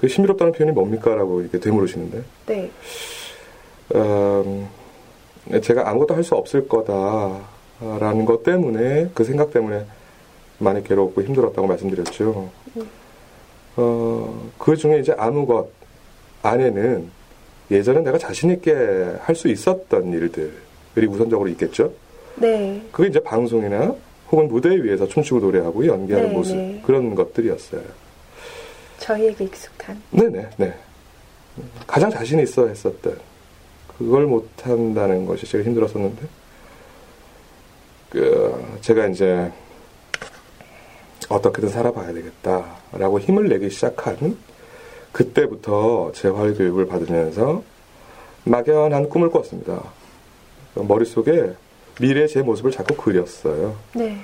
그 0.00 0.08
신비롭다는 0.08 0.52
표현이 0.52 0.72
뭡니까라고 0.72 1.40
이렇게 1.42 1.58
되물으시는데 1.60 2.22
네. 2.46 2.70
음, 3.94 4.68
제가 5.62 5.88
아무것도 5.88 6.14
할 6.14 6.22
수 6.24 6.34
없을 6.36 6.68
거다라는 6.68 8.24
것 8.24 8.42
때문에 8.44 9.10
그 9.14 9.24
생각 9.24 9.52
때문에 9.52 9.84
많이 10.58 10.84
괴롭고 10.84 11.22
힘들었다고 11.22 11.66
말씀드렸죠. 11.66 12.50
음. 12.76 12.88
어, 13.76 14.50
그 14.58 14.76
중에 14.76 14.98
이제 15.00 15.14
아무것 15.18 15.68
안에는 16.42 17.10
예전에 17.70 18.00
내가 18.00 18.18
자신 18.18 18.50
있게 18.50 18.72
할 19.20 19.34
수 19.34 19.48
있었던 19.48 20.12
일들이 20.12 21.06
우선적으로 21.08 21.48
있겠죠. 21.50 21.92
네. 22.36 22.82
그게 22.92 23.08
이제 23.08 23.20
방송이나 23.20 23.94
혹은 24.30 24.48
무대 24.48 24.70
위에서 24.70 25.06
춤추고 25.06 25.40
노래하고 25.40 25.86
연기하는 25.86 26.28
네, 26.28 26.34
모습 26.34 26.56
네. 26.56 26.82
그런 26.84 27.14
것들이었어요. 27.14 27.82
저희에게 28.98 29.44
익숙한. 29.44 30.00
네네 30.10 30.48
네. 30.56 30.74
가장 31.86 32.10
자신 32.10 32.38
있어 32.40 32.66
했었던 32.68 33.18
그걸 33.98 34.26
못 34.26 34.48
한다는 34.62 35.26
것이 35.26 35.46
제일 35.46 35.64
힘들었었는데 35.64 36.22
그 38.10 38.78
제가 38.80 39.06
이제 39.06 39.50
어떻게든 41.28 41.68
살아봐야 41.68 42.12
되겠다라고 42.12 43.20
힘을 43.20 43.48
내기 43.48 43.70
시작한 43.70 44.36
그때부터 45.12 46.12
재활 46.14 46.54
교육을 46.54 46.86
받으면서 46.86 47.62
막연한 48.44 49.08
꿈을 49.08 49.30
꿨습니다. 49.30 49.82
머릿속에 50.74 51.52
미래의 52.00 52.28
제 52.28 52.42
모습을 52.42 52.70
자꾸 52.70 52.94
그렸어요. 52.96 53.76
네. 53.94 54.16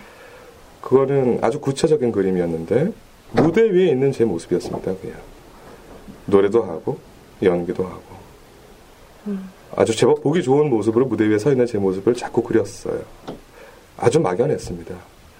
그거는 0.80 1.38
아주 1.42 1.60
구체적인 1.60 2.12
그림이었는데 2.12 2.92
무대 3.32 3.62
위에 3.62 3.88
있는 3.88 4.12
제 4.12 4.24
모습이었습니다. 4.24 4.94
그냥 4.96 5.16
노래도 6.26 6.62
하고 6.62 6.98
연기도 7.42 7.84
하고 7.84 8.02
음. 9.26 9.50
아주 9.74 9.94
제법 9.94 10.22
보기 10.22 10.42
좋은 10.42 10.70
모습으로 10.70 11.06
무대 11.06 11.28
위에 11.28 11.38
서 11.38 11.50
있는 11.50 11.66
제 11.66 11.78
모습을 11.78 12.14
자꾸 12.14 12.42
그렸어요. 12.42 13.00
아주 13.98 14.20
막연했습니다. 14.20 14.94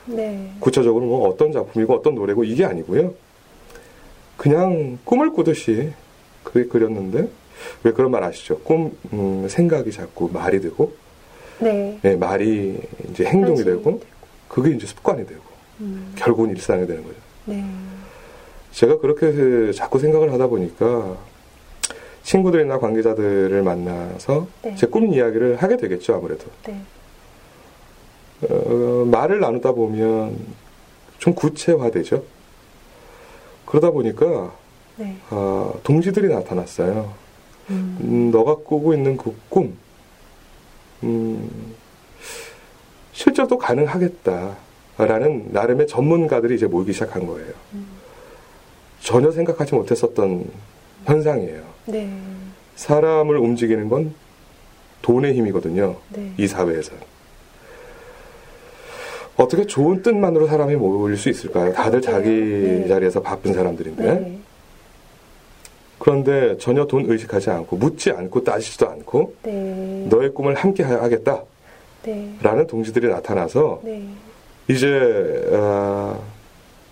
네. 0.07 0.53
구체적으로 0.61 1.05
뭐 1.07 1.29
어떤 1.29 1.53
작품이고 1.53 1.95
어떤 1.95 2.15
노래고 2.15 2.45
이게 2.45 2.65
아니고요. 2.65 3.15
그냥 4.37 4.99
꿈을 5.05 5.31
꾸듯이 5.33 5.93
그게 6.43 6.67
그렸는데 6.67 7.29
왜 7.83 7.93
그런 7.93 8.11
말 8.11 8.23
아시죠? 8.23 8.59
꿈 8.61 8.97
음, 9.13 9.47
생각이 9.49 9.91
자꾸 9.91 10.31
말이 10.33 10.61
되고 10.61 10.93
네. 11.59 11.99
네 12.03 12.17
말이 12.17 12.79
이제 13.11 13.25
행동이 13.25 13.65
되고 13.65 14.01
그게 14.49 14.75
이제 14.75 14.87
습관이 14.87 15.27
되고 15.27 15.43
음. 15.81 16.13
결국은 16.17 16.51
일상이 16.51 16.87
되는 16.87 17.03
거죠. 17.03 17.17
네. 17.47 17.65
제가 18.73 18.99
그렇게 18.99 19.73
자꾸 19.73 19.99
생각을 19.99 20.33
하다 20.33 20.49
보니까 20.49 21.17
친구들이나 22.23 22.79
관계자들을 22.79 23.63
만나서 23.63 24.49
네. 24.63 24.75
제꿈 24.75 25.13
이야기를 25.13 25.57
하게 25.57 25.77
되겠죠 25.77 26.15
아무래도. 26.15 26.45
네. 26.67 26.81
어, 28.51 29.09
말을 29.11 29.41
나누다 29.41 29.73
보면 29.73 30.37
좀 31.19 31.35
구체화되죠. 31.35 32.23
그러다 33.67 33.91
보니까 33.91 34.55
네. 34.97 35.17
어, 35.31 35.79
동지들이 35.83 36.29
나타났어요. 36.29 37.13
음. 37.71 37.99
음, 38.01 38.31
너가 38.31 38.57
꾸고 38.57 38.95
있는 38.95 39.17
그 39.17 39.37
꿈, 39.49 39.77
음, 41.03 41.75
실제로도 43.13 43.59
가능하겠다라는 43.59 45.49
나름의 45.53 45.87
전문가들이 45.87 46.55
이제 46.55 46.67
모이기 46.67 46.93
시작한 46.93 47.27
거예요. 47.27 47.53
음. 47.75 47.87
전혀 49.01 49.31
생각하지 49.31 49.75
못했었던 49.75 50.51
현상이에요. 51.05 51.63
네. 51.87 52.11
사람을 52.77 53.37
움직이는 53.37 53.89
건 53.89 54.15
돈의 55.03 55.35
힘이거든요. 55.35 55.97
네. 56.11 56.33
이 56.39 56.47
사회에서. 56.47 56.93
어떻게 59.37 59.67
좋은 59.67 60.03
뜻만으로 60.03 60.47
사람이 60.47 60.77
모일 60.77 61.17
수 61.17 61.29
있을까요? 61.29 61.73
다들 61.73 62.01
자기 62.01 62.29
네. 62.29 62.89
자리에서 62.89 63.21
바쁜 63.21 63.53
사람들인데. 63.53 64.03
네. 64.03 64.39
그런데 65.99 66.57
전혀 66.59 66.87
돈 66.87 67.05
의식하지 67.07 67.51
않고 67.51 67.77
묻지 67.77 68.11
않고 68.11 68.45
따지지도 68.45 68.89
않고 68.89 69.35
네. 69.43 70.07
너의 70.09 70.33
꿈을 70.33 70.55
함께 70.55 70.83
하겠다. 70.83 71.43
네. 72.05 72.35
라는 72.41 72.67
동지들이 72.67 73.09
나타나서 73.09 73.81
네. 73.83 74.07
이제 74.69 75.49
어, 75.53 76.23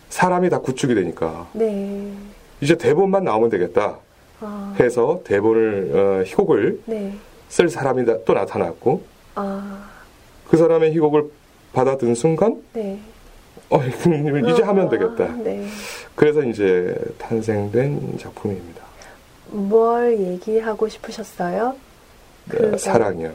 사람이 0.09 0.51
다 0.51 0.61
구축이 0.61 0.95
되니까 0.95 1.49
네. 1.53 2.13
이제 2.61 2.77
대본만 2.77 3.25
나오면 3.25 3.51
되겠다 3.51 3.99
아. 4.41 4.75
해서 4.79 5.21
대본을 5.25 5.91
어, 5.95 6.23
희곡을 6.25 6.81
네. 6.87 7.15
쓸 7.49 7.69
사람이 7.69 8.05
또 8.25 8.33
나타났고 8.33 9.03
아. 9.37 9.89
그 10.49 10.57
사람의 10.57 10.93
희곡을 10.93 11.31
받아든 11.75 12.15
순간 12.15 12.63
네. 12.73 12.99
어, 13.69 13.81
이제 13.85 14.63
아. 14.63 14.69
하면 14.69 14.89
되겠다. 14.89 15.27
네. 15.43 15.67
그래서 16.15 16.43
이제 16.43 16.95
탄생된 17.19 18.19
작품입니다. 18.19 18.83
뭘 19.49 20.19
얘기하고 20.19 20.89
싶으셨어요? 20.89 21.75
네, 22.47 22.79
사랑이요. 22.79 23.33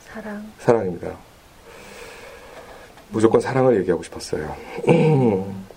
사랑. 0.00 0.52
사랑입니다. 0.58 1.16
무조건 3.10 3.40
사랑을 3.40 3.78
얘기하고 3.80 4.02
싶었어요. 4.02 4.54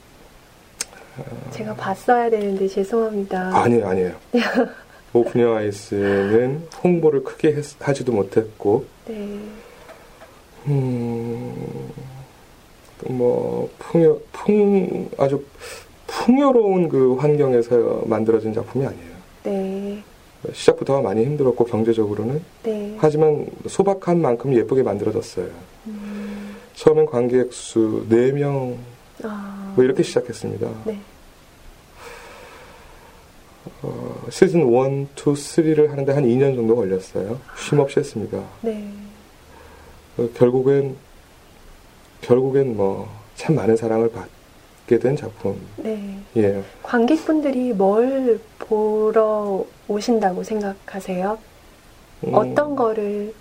제가 1.52 1.74
봤어야 1.76 2.30
되는데 2.30 2.68
죄송합니다. 2.68 3.52
아니에요, 3.58 3.88
아니에요. 3.88 4.14
오프닝 5.14 5.54
아이스는 5.54 6.68
홍보를 6.84 7.24
크게 7.24 7.54
했, 7.54 7.66
하지도 7.80 8.12
못했고, 8.14 8.86
네. 9.06 9.40
음, 10.68 11.92
뭐, 13.08 13.70
풍요, 13.80 14.20
풍, 14.32 15.10
아주 15.18 15.44
풍요로운 16.08 16.90
그 16.90 17.16
환경에서 17.16 18.04
만들어진 18.06 18.54
작품이 18.54 18.86
아니에요. 18.86 19.12
네. 19.44 20.04
시작부터 20.54 21.02
많이 21.02 21.24
힘들었고 21.24 21.66
경제적으로는 21.66 22.42
네. 22.64 22.96
하지만 23.00 23.48
소박한 23.68 24.22
만큼 24.22 24.54
예쁘게 24.54 24.84
만들어졌어요. 24.84 25.48
음. 25.88 26.56
처음엔 26.74 27.06
관객 27.06 27.54
수 27.54 28.06
4명 28.10 28.76
아. 29.24 29.74
뭐 29.76 29.84
이렇게 29.84 30.04
시작했습니다. 30.04 30.68
네. 30.86 31.00
어, 33.84 34.26
시즌 34.30 34.62
1, 34.62 34.68
2, 34.68 35.16
3를 35.16 35.90
하는데 35.90 36.12
한 36.12 36.24
2년 36.24 36.56
정도 36.56 36.76
걸렸어요. 36.76 37.40
쉼 37.56 37.80
없이 37.80 38.00
했습니다. 38.00 38.42
네. 38.62 38.92
어, 40.22 40.30
결국엔 40.34 40.96
결국엔 42.22 42.78
뭐 42.78 43.22
참 43.42 43.56
많은 43.56 43.76
사랑을 43.76 44.12
받게 44.12 45.00
된 45.00 45.16
작품. 45.16 45.60
네. 45.78 46.16
예. 46.38 46.62
관객분들이 46.84 47.74
뭘 47.74 48.40
보러 48.60 49.66
오신다고 49.88 50.44
생각하세요? 50.44 51.40
음. 52.26 52.34
어떤 52.36 52.76
거를 52.76 53.34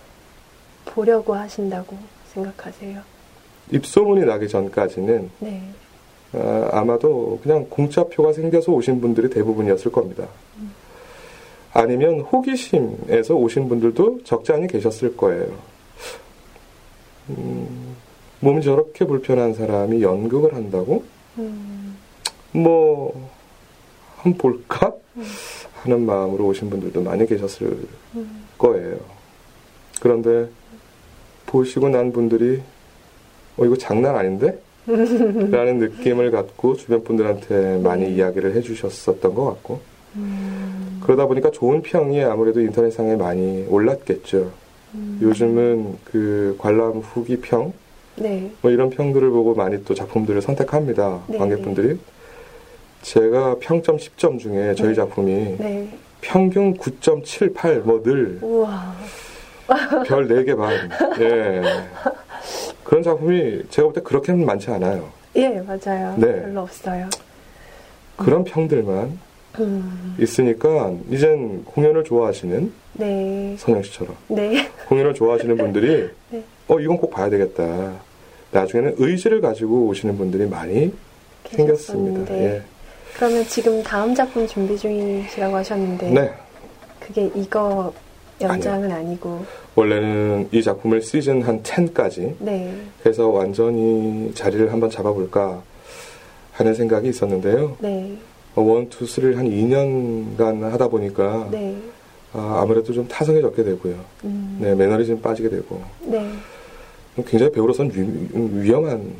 보려고 0.87 1.35
하신다고 1.35 1.99
생각하세요? 2.33 3.03
입소문이 3.73 4.25
나기 4.25 4.49
전까지는 4.49 5.31
네. 5.41 5.63
아, 6.33 6.71
아마도 6.73 7.39
그냥 7.43 7.67
공짜표가 7.69 8.33
생겨서 8.33 8.73
오신 8.73 9.03
분들이 9.03 9.29
대부분이었을 9.29 9.93
겁니다. 9.93 10.27
음. 10.57 10.73
아니면 11.75 12.21
호기심에서 12.21 13.35
오신 13.35 13.69
분들도 13.69 14.25
적지 14.25 14.53
않이 14.53 14.67
계셨을 14.67 15.15
거예요. 15.15 15.53
음, 17.39 17.97
몸이 18.41 18.63
저렇게 18.63 19.05
불편한 19.05 19.55
사람이 19.55 20.03
연극을 20.03 20.55
한다고? 20.55 21.05
음. 21.39 21.97
뭐, 22.53 23.29
한번 24.17 24.39
볼까? 24.39 24.93
음. 25.17 25.25
하는 25.83 26.05
마음으로 26.05 26.47
오신 26.47 26.69
분들도 26.71 27.03
많이 27.03 27.27
계셨을 27.27 27.87
음. 28.17 28.45
거예요. 28.59 28.99
그런데 30.01 30.49
보시고 31.47 31.89
난 31.89 32.13
분들이 32.13 32.61
어, 33.57 33.65
이거 33.65 33.77
장난 33.77 34.17
아닌데? 34.17 34.59
라는 34.87 35.79
느낌을 35.79 36.31
갖고 36.31 36.75
주변 36.75 37.05
분들한테 37.05 37.79
많이 37.79 38.05
네. 38.05 38.15
이야기를 38.15 38.57
해주셨었던 38.57 39.35
것 39.35 39.45
같고 39.45 39.81
음. 40.17 41.01
그러다 41.03 41.27
보니까 41.27 41.51
좋은 41.51 41.83
평이 41.83 42.23
아무래도 42.23 42.61
인터넷상에 42.61 43.17
많이 43.17 43.67
올랐겠죠. 43.69 44.51
음. 44.95 45.19
요즘은 45.23 45.99
그 46.05 46.57
관람 46.59 46.99
후기 46.99 47.41
평, 47.41 47.73
네. 48.17 48.51
뭐 48.61 48.71
이런 48.71 48.91
평들을 48.91 49.31
보고 49.31 49.55
많이 49.55 49.83
또 49.85 49.95
작품들을 49.95 50.43
선택합니다. 50.43 51.21
네, 51.29 51.39
관객분들이. 51.39 51.89
네. 51.89 51.99
제가 53.03 53.57
평점 53.61 53.97
10점 53.97 54.39
중에 54.39 54.75
저희 54.75 54.89
네. 54.89 54.95
작품이 54.95 55.33
네. 55.59 55.89
평균 56.21 56.75
9.78 56.77 57.81
뭐 57.81 58.03
늘. 58.03 58.39
별 60.07 60.29
4개 60.29 60.57
반. 60.57 60.73
예. 61.21 61.63
그런 62.85 63.03
작품이 63.03 63.63
제가 63.71 63.87
볼 63.87 63.93
때 63.95 64.01
그렇게는 64.03 64.45
많지 64.45 64.71
않아요. 64.71 65.09
예, 65.37 65.49
맞아요. 65.61 66.15
네. 66.19 66.43
별로 66.43 66.63
없어요. 66.63 67.09
그런 68.17 68.45
평들만 68.45 69.19
음. 69.59 70.17
있으니까 70.19 70.93
이젠 71.11 71.65
공연을 71.65 72.05
좋아하시는 72.05 72.73
네. 72.95 73.57
선영 73.59 73.83
씨처럼 73.83 74.15
네. 74.29 74.69
공연을 74.89 75.15
좋아하시는 75.15 75.57
분들이 75.57 76.09
네. 76.31 76.45
어 76.69 76.79
이건 76.79 76.97
꼭 76.99 77.11
봐야 77.11 77.29
되겠다. 77.31 77.95
나중에는 78.53 78.95
의지를 78.99 79.41
가지고 79.41 79.87
오시는 79.87 80.17
분들이 80.17 80.47
많이 80.49 80.93
생겼습니다. 81.51 82.33
예. 82.35 82.63
그러면 83.17 83.45
지금 83.47 83.83
다음 83.83 84.15
작품 84.15 84.47
준비 84.47 84.77
중이시라고 84.77 85.57
하셨는데 85.57 86.11
네. 86.11 86.33
그게 86.99 87.31
이거 87.35 87.93
연장은 88.41 88.91
아니요. 88.91 88.97
아니고 88.97 89.45
원래는 89.75 90.49
이 90.53 90.63
작품을 90.63 91.03
시즌 91.03 91.43
한 91.43 91.63
10까지 91.63 92.35
네. 92.39 92.75
해서 93.05 93.29
완전히 93.29 94.33
자리를 94.35 94.73
한번 94.73 94.91
잡아볼까 94.91 95.63
하는 96.53 96.75
생각이 96.75 97.09
있었는데요. 97.09 97.77
네. 97.81 98.17
어, 98.55 98.63
one, 98.63 98.89
two, 98.89 99.07
three를 99.07 99.39
한 99.39 99.47
2년간 99.49 100.63
하다 100.71 100.89
보니까 100.89 101.49
네. 101.51 101.77
아, 102.33 102.61
아무래도 102.63 102.93
좀 102.93 103.07
타성에 103.09 103.40
젖게 103.40 103.63
되고요. 103.65 103.95
음. 104.25 104.59
네, 104.61 104.75
매너리즘 104.75 105.21
빠지게 105.21 105.49
되고. 105.49 105.83
네. 106.03 106.31
굉장히 107.27 107.53
배우로서는 107.53 107.93
위, 107.95 108.63
위험한 108.63 109.13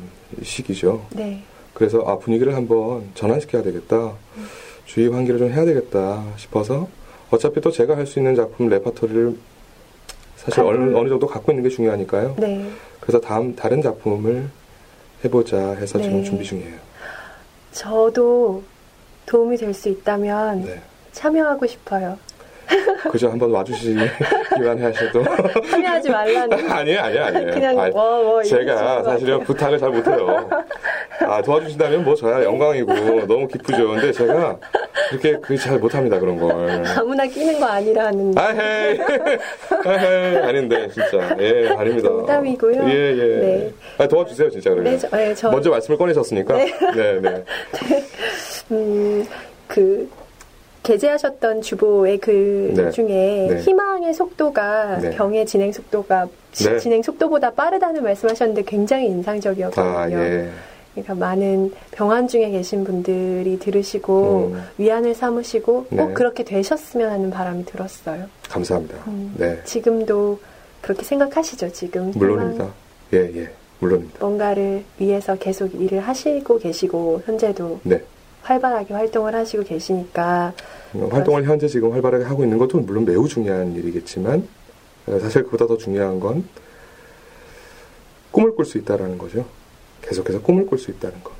시기죠. 0.43 1.05
네. 1.11 1.41
그래서 1.73 1.99
아, 2.05 2.17
분위기를 2.17 2.55
한번 2.55 3.03
전환시켜야 3.15 3.63
되겠다. 3.63 3.97
음. 4.37 4.45
주의 4.85 5.07
환기를 5.09 5.39
좀 5.39 5.49
해야 5.51 5.63
되겠다 5.65 6.23
싶어서 6.37 6.87
어차피 7.29 7.61
또 7.61 7.71
제가 7.71 7.95
할 7.95 8.05
수 8.05 8.19
있는 8.19 8.35
작품 8.35 8.67
레퍼토리를 8.67 9.37
사실 10.35 10.61
어느, 10.63 10.95
어느 10.95 11.07
정도 11.09 11.27
갖고 11.27 11.51
있는 11.51 11.63
게 11.63 11.69
중요하니까요. 11.69 12.35
네. 12.37 12.65
그래서 12.99 13.19
다음 13.21 13.55
다른 13.55 13.81
작품을 13.81 14.49
해보자 15.23 15.73
해서 15.73 15.97
네. 15.97 16.03
지금 16.05 16.23
준비 16.23 16.43
중이에요. 16.43 16.75
저도 17.71 18.63
도움이 19.31 19.55
될 19.55 19.73
수 19.73 19.87
있다면 19.87 20.65
네. 20.65 20.81
참여하고 21.13 21.65
싶어요. 21.65 22.17
그죠 23.11 23.29
한번 23.29 23.51
와주시기만 23.51 24.09
하셔도. 24.83 25.23
참여하지 25.69 26.09
말라는 26.09 26.51
아니에요 26.71 26.99
아니에요 26.99 27.23
아니에요. 27.23 27.51
그냥 27.53 27.79
아, 27.79 27.89
뭐, 27.89 28.23
뭐 28.23 28.43
제가 28.43 29.03
사실은 29.03 29.39
부탁을 29.43 29.77
잘 29.79 29.89
못해요. 29.89 30.49
아 31.21 31.41
도와주신다면 31.41 32.03
뭐 32.03 32.13
저야 32.15 32.43
영광이고 32.43 32.93
너무 33.27 33.47
기쁘죠. 33.47 33.87
근데 33.89 34.11
제가 34.11 34.57
그렇게 35.09 35.37
그 35.39 35.57
잘 35.57 35.79
못합니다 35.79 36.19
그런 36.19 36.37
걸. 36.39 36.85
아무나 36.97 37.25
끼는 37.25 37.59
거 37.59 37.65
아니라는 37.65 38.37
아헤이. 38.37 38.99
아헤이. 39.85 40.37
아닌데 40.37 40.89
진짜. 40.89 41.35
예 41.39 41.69
아닙니다. 41.77 42.09
농담이고요. 42.09 42.83
예예. 42.83 43.17
예. 43.17 43.39
네. 43.39 43.73
아, 43.97 44.07
도와주세요 44.07 44.49
진짜 44.49 44.69
그러면. 44.69 44.91
네, 44.93 44.97
저, 44.97 45.09
네, 45.15 45.33
저... 45.35 45.51
먼저 45.51 45.69
말씀을 45.69 45.97
꺼내셨으니까. 45.97 46.53
네 46.55 46.73
네, 46.95 47.19
네. 47.21 47.43
음 48.71 49.25
그 49.71 50.09
게재하셨던 50.83 51.61
주보의 51.61 52.17
글 52.17 52.73
네. 52.73 52.91
중에 52.91 53.47
네. 53.49 53.61
희망의 53.61 54.13
속도가 54.13 54.97
네. 54.99 55.09
병의 55.11 55.45
진행 55.45 55.71
속도가 55.71 56.27
네. 56.51 56.77
진행 56.79 57.01
속도보다 57.01 57.51
빠르다는 57.51 58.03
말씀하셨는데 58.03 58.63
굉장히 58.63 59.05
인상적이었거든요. 59.07 59.97
아, 59.97 60.11
예. 60.11 60.49
그러니까 60.93 61.15
많은 61.15 61.71
병환 61.91 62.27
중에 62.27 62.49
계신 62.49 62.83
분들이 62.83 63.57
들으시고 63.59 64.51
음. 64.53 64.63
위안을 64.77 65.15
삼으시고 65.15 65.85
꼭 65.85 65.95
네. 65.95 66.13
그렇게 66.13 66.43
되셨으면 66.43 67.09
하는 67.09 67.29
바람이 67.29 67.63
들었어요. 67.65 68.25
감사합니다. 68.49 68.97
음. 69.07 69.33
네. 69.37 69.57
지금도 69.63 70.39
그렇게 70.81 71.03
생각하시죠, 71.03 71.71
지금? 71.71 72.11
물론입니다. 72.15 72.67
예, 73.13 73.31
예. 73.35 73.49
물론입니다. 73.79 74.19
뭔가를 74.19 74.83
위해서 74.99 75.35
계속 75.35 75.73
일을 75.79 76.01
하시고 76.01 76.59
계시고 76.59 77.21
현재도 77.25 77.79
네. 77.83 78.01
활발하게 78.41 78.93
활동을 78.93 79.35
하시고 79.35 79.63
계시니까 79.63 80.53
어, 80.93 81.09
활동을 81.11 81.45
현재 81.45 81.67
지금 81.67 81.91
활발하게 81.91 82.25
하고 82.25 82.43
있는 82.43 82.57
것도 82.57 82.79
물론 82.79 83.05
매우 83.05 83.27
중요한 83.27 83.75
일이겠지만 83.75 84.47
어, 85.07 85.19
사실 85.19 85.43
그보다 85.43 85.67
더 85.67 85.77
중요한 85.77 86.19
건 86.19 86.43
꿈을 88.31 88.55
꿀 88.55 88.65
수 88.65 88.77
있다라는 88.77 89.17
거죠. 89.17 89.45
계속해서 90.01 90.41
꿈을 90.41 90.65
꿀 90.65 90.77
수 90.77 90.91
있다는 90.91 91.23
것. 91.23 91.33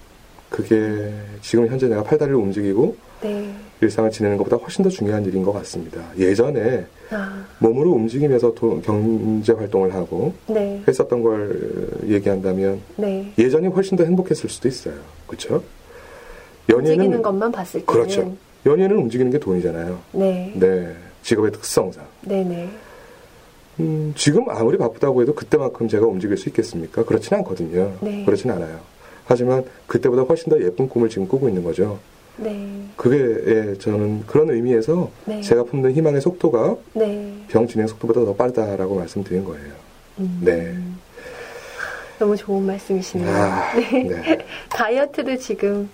그게 0.50 1.14
지금 1.42 1.68
현재 1.68 1.88
내가 1.88 2.04
팔다리를 2.04 2.38
움직이고 2.38 2.96
네. 3.22 3.56
일상을 3.80 4.12
지내는 4.12 4.38
것보다 4.38 4.58
훨씬 4.58 4.84
더 4.84 4.90
중요한 4.90 5.26
일인 5.26 5.44
것 5.44 5.54
같습니다. 5.54 6.04
예전에 6.18 6.86
아. 7.10 7.46
몸으로 7.60 7.92
움직이면서 7.92 8.54
도, 8.54 8.82
경제 8.82 9.54
활동을 9.54 9.94
하고 9.94 10.34
네. 10.48 10.84
했었던 10.88 11.22
걸 11.22 11.90
얘기한다면 12.06 12.82
네. 12.98 13.32
예전이 13.38 13.68
훨씬 13.68 13.98
더 13.98 14.04
행복했을 14.04 14.50
수도 14.50 14.68
있어요. 14.68 14.96
그렇죠? 15.26 15.64
연예는 16.72 16.96
움직이는 16.96 17.22
것만 17.22 17.52
봤을 17.52 17.80
때 17.82 17.86
그렇죠. 17.86 18.36
연예는 18.66 18.96
움직이는 18.96 19.32
게 19.32 19.40
돈이잖아요. 19.40 20.00
네. 20.14 20.52
네. 20.56 20.96
직업의 21.24 21.52
특성상. 21.52 22.06
네네. 22.22 22.70
음, 23.80 24.14
지금 24.16 24.50
아무리 24.50 24.78
바쁘다고 24.78 25.22
해도 25.22 25.34
그때만큼 25.34 25.88
제가 25.88 26.06
움직일 26.06 26.38
수 26.38 26.50
있겠습니까? 26.50 27.04
그렇지는 27.04 27.40
않거든요. 27.40 27.94
네. 28.02 28.24
그렇지는 28.26 28.56
않아요. 28.56 28.80
하지만 29.26 29.64
그때보다 29.88 30.24
훨씬 30.24 30.50
더 30.50 30.62
예쁜 30.62 30.90
꿈을 30.90 31.10
지금 31.10 31.28
꾸고 31.28 31.48
있는 31.48 31.64
거죠. 31.64 32.00
네. 32.38 32.84
그게 32.96 33.18
예, 33.18 33.78
저는 33.78 34.26
그런 34.26 34.50
의미에서 34.50 35.10
네. 35.26 35.42
제가 35.42 35.64
품는 35.64 35.94
희망의 35.94 36.22
속도가 36.22 36.76
네. 36.94 37.34
병 37.48 37.68
진행 37.68 37.88
속도보다 37.88 38.26
더 38.26 38.34
빠르다라고 38.34 38.96
말씀드린 38.96 39.44
거예요. 39.44 39.72
음. 40.20 40.42
네. 40.44 40.76
너무 42.20 42.36
좋은 42.36 42.66
말씀이시네요. 42.66 43.30
아, 43.30 43.74
네. 43.74 44.04
네. 44.04 44.38
다이어트도 44.70 45.38
지금 45.38 45.90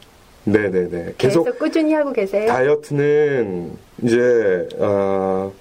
네네네. 0.48 1.16
계속, 1.18 1.44
계속, 1.44 1.60
꾸준히 1.60 1.94
하고 1.94 2.14
계세요? 2.14 2.48
다이어트는 2.48 3.72
이제 4.04 4.68
어, 4.78 5.52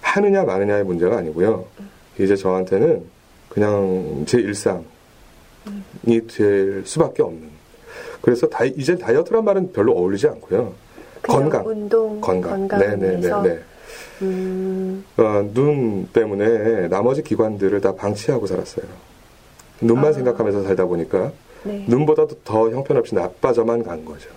하느냐 0.00 0.42
마느냐의 0.42 0.84
문제가 0.84 1.18
아니고요. 1.18 1.64
이제 2.18 2.34
저한테는 2.34 3.04
그냥 3.48 4.24
제 4.26 4.38
일상이 4.38 4.84
될 6.28 6.82
수밖에 6.84 7.22
없는. 7.22 7.50
그래서 8.20 8.48
다이, 8.48 8.72
이제 8.76 8.96
다이어트란 8.96 9.44
말은 9.44 9.72
별로 9.72 9.92
어울리지 9.92 10.26
않고요. 10.28 10.74
건강, 11.22 11.66
운동, 11.66 12.20
건강, 12.20 12.66
네네네. 12.66 13.58
음... 14.22 15.04
어, 15.16 15.48
눈 15.54 16.08
때문에 16.12 16.88
나머지 16.88 17.22
기관들을 17.22 17.80
다 17.80 17.94
방치하고 17.94 18.46
살았어요. 18.46 18.86
눈만 19.80 20.06
아... 20.06 20.12
생각하면서 20.12 20.64
살다 20.64 20.86
보니까 20.86 21.32
네. 21.64 21.84
눈보다도 21.88 22.36
더 22.44 22.70
형편없이 22.70 23.14
나빠져만 23.14 23.82
간 23.82 24.04
거죠. 24.04 24.28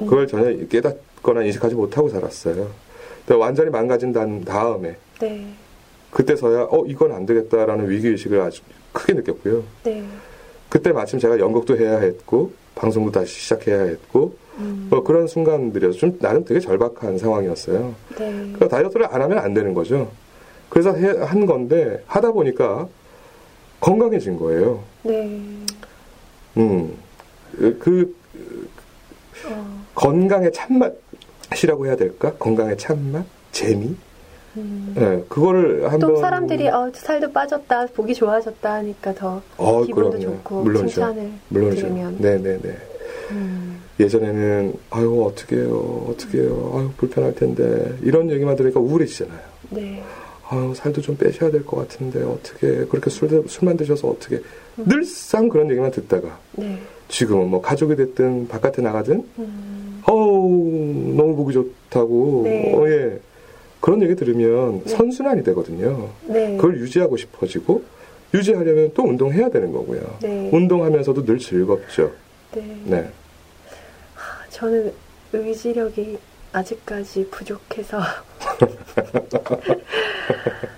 음. 0.00 0.06
그걸 0.06 0.26
전혀 0.26 0.66
깨닫거나 0.66 1.42
인식하지 1.42 1.74
못하고 1.74 2.08
살았어요. 2.08 2.68
완전히 3.38 3.70
망가진 3.70 4.12
다음에 4.12 4.96
네. 5.20 5.46
그때서야 6.10 6.66
어 6.70 6.84
이건 6.86 7.12
안 7.12 7.26
되겠다라는 7.26 7.88
위기 7.88 8.08
의식을 8.08 8.40
아주 8.40 8.62
크게 8.92 9.12
느꼈고요. 9.14 9.62
네. 9.84 10.04
그때 10.68 10.92
마침 10.92 11.18
제가 11.18 11.38
연극도 11.38 11.76
해야 11.76 11.98
했고 11.98 12.52
방송도 12.74 13.12
다시 13.12 13.40
시작해야 13.40 13.82
했고 13.82 14.34
음. 14.58 14.88
뭐 14.90 15.02
그런 15.02 15.26
순간들이어서 15.26 15.98
좀 15.98 16.18
나름 16.18 16.44
되게 16.44 16.60
절박한 16.60 17.18
상황이었어요. 17.18 17.94
네. 18.18 18.30
그러니까 18.32 18.68
다이어트를 18.68 19.06
안 19.06 19.22
하면 19.22 19.38
안 19.38 19.54
되는 19.54 19.74
거죠. 19.74 20.10
그래서 20.68 20.92
해, 20.94 21.08
한 21.18 21.46
건데 21.46 22.02
하다 22.06 22.32
보니까 22.32 22.88
건강해진 23.80 24.38
거예요. 24.38 24.82
네. 25.02 25.40
음. 26.56 26.94
그, 27.78 28.14
어. 29.46 29.84
건강의 29.94 30.52
참맛이라고 30.52 31.86
해야 31.86 31.96
될까? 31.96 32.32
건강의 32.34 32.76
참맛? 32.78 33.24
재미? 33.52 33.94
음. 34.56 34.92
네, 34.96 35.24
그거를 35.28 35.84
한번 35.92 36.14
또 36.14 36.16
사람들이 36.20 36.68
어, 36.68 36.90
살도 36.92 37.32
빠졌다, 37.32 37.86
보기 37.94 38.14
좋아졌다 38.14 38.72
하니까 38.74 39.14
더 39.14 39.40
어, 39.56 39.82
기분도 39.84 40.10
그럼요. 40.10 40.24
좋고 40.24 40.62
물론이죠. 40.64 40.94
칭찬을 40.94 41.30
물론이죠. 41.48 41.82
들으면 41.82 42.16
네네네. 42.18 42.76
음. 43.30 43.80
예전에는 44.00 44.74
아유 44.90 45.22
어떻게 45.24 45.56
해요, 45.56 46.06
어떻게 46.08 46.38
해요, 46.38 46.72
아유 46.74 46.90
불편할 46.96 47.34
텐데 47.34 47.94
이런 48.02 48.28
얘기만 48.30 48.56
들으니까 48.56 48.80
우울해지잖아요. 48.80 49.38
네. 49.70 50.02
아유 50.48 50.72
살도 50.74 51.00
좀 51.00 51.16
빼셔야 51.16 51.50
될 51.52 51.64
것 51.64 51.76
같은데 51.76 52.22
어떻게 52.24 52.86
그렇게 52.86 53.08
술 53.10 53.44
술만 53.48 53.76
드셔서 53.76 54.08
어떻게 54.08 54.36
음. 54.36 54.42
늘상 54.86 55.48
그런 55.48 55.70
얘기만 55.70 55.90
듣다가 55.90 56.38
네. 56.52 56.78
지금은 57.08 57.48
뭐 57.48 57.60
가족이 57.60 57.96
됐든 57.96 58.48
바깥에 58.48 58.82
나가든 58.82 59.24
음. 59.38 60.02
어우 60.06 61.14
너무 61.16 61.36
보기 61.36 61.52
좋다고 61.52 62.42
네. 62.44 62.74
어, 62.74 62.88
예. 62.88 63.18
그런 63.80 64.02
얘기 64.02 64.14
들으면 64.14 64.82
네. 64.84 64.90
선순환이 64.90 65.42
되거든요. 65.44 66.10
네. 66.26 66.56
그걸 66.56 66.78
유지하고 66.78 67.16
싶어지고 67.16 67.82
유지하려면 68.32 68.92
또 68.94 69.02
운동해야 69.04 69.48
되는 69.50 69.72
거고요. 69.72 70.18
네. 70.22 70.50
운동하면서도 70.52 71.24
늘 71.24 71.38
즐겁죠. 71.38 72.12
네. 72.54 72.76
네. 72.84 73.08
저는 74.50 74.92
의지력이 75.32 76.18
아직까지 76.52 77.28
부족해서 77.30 78.00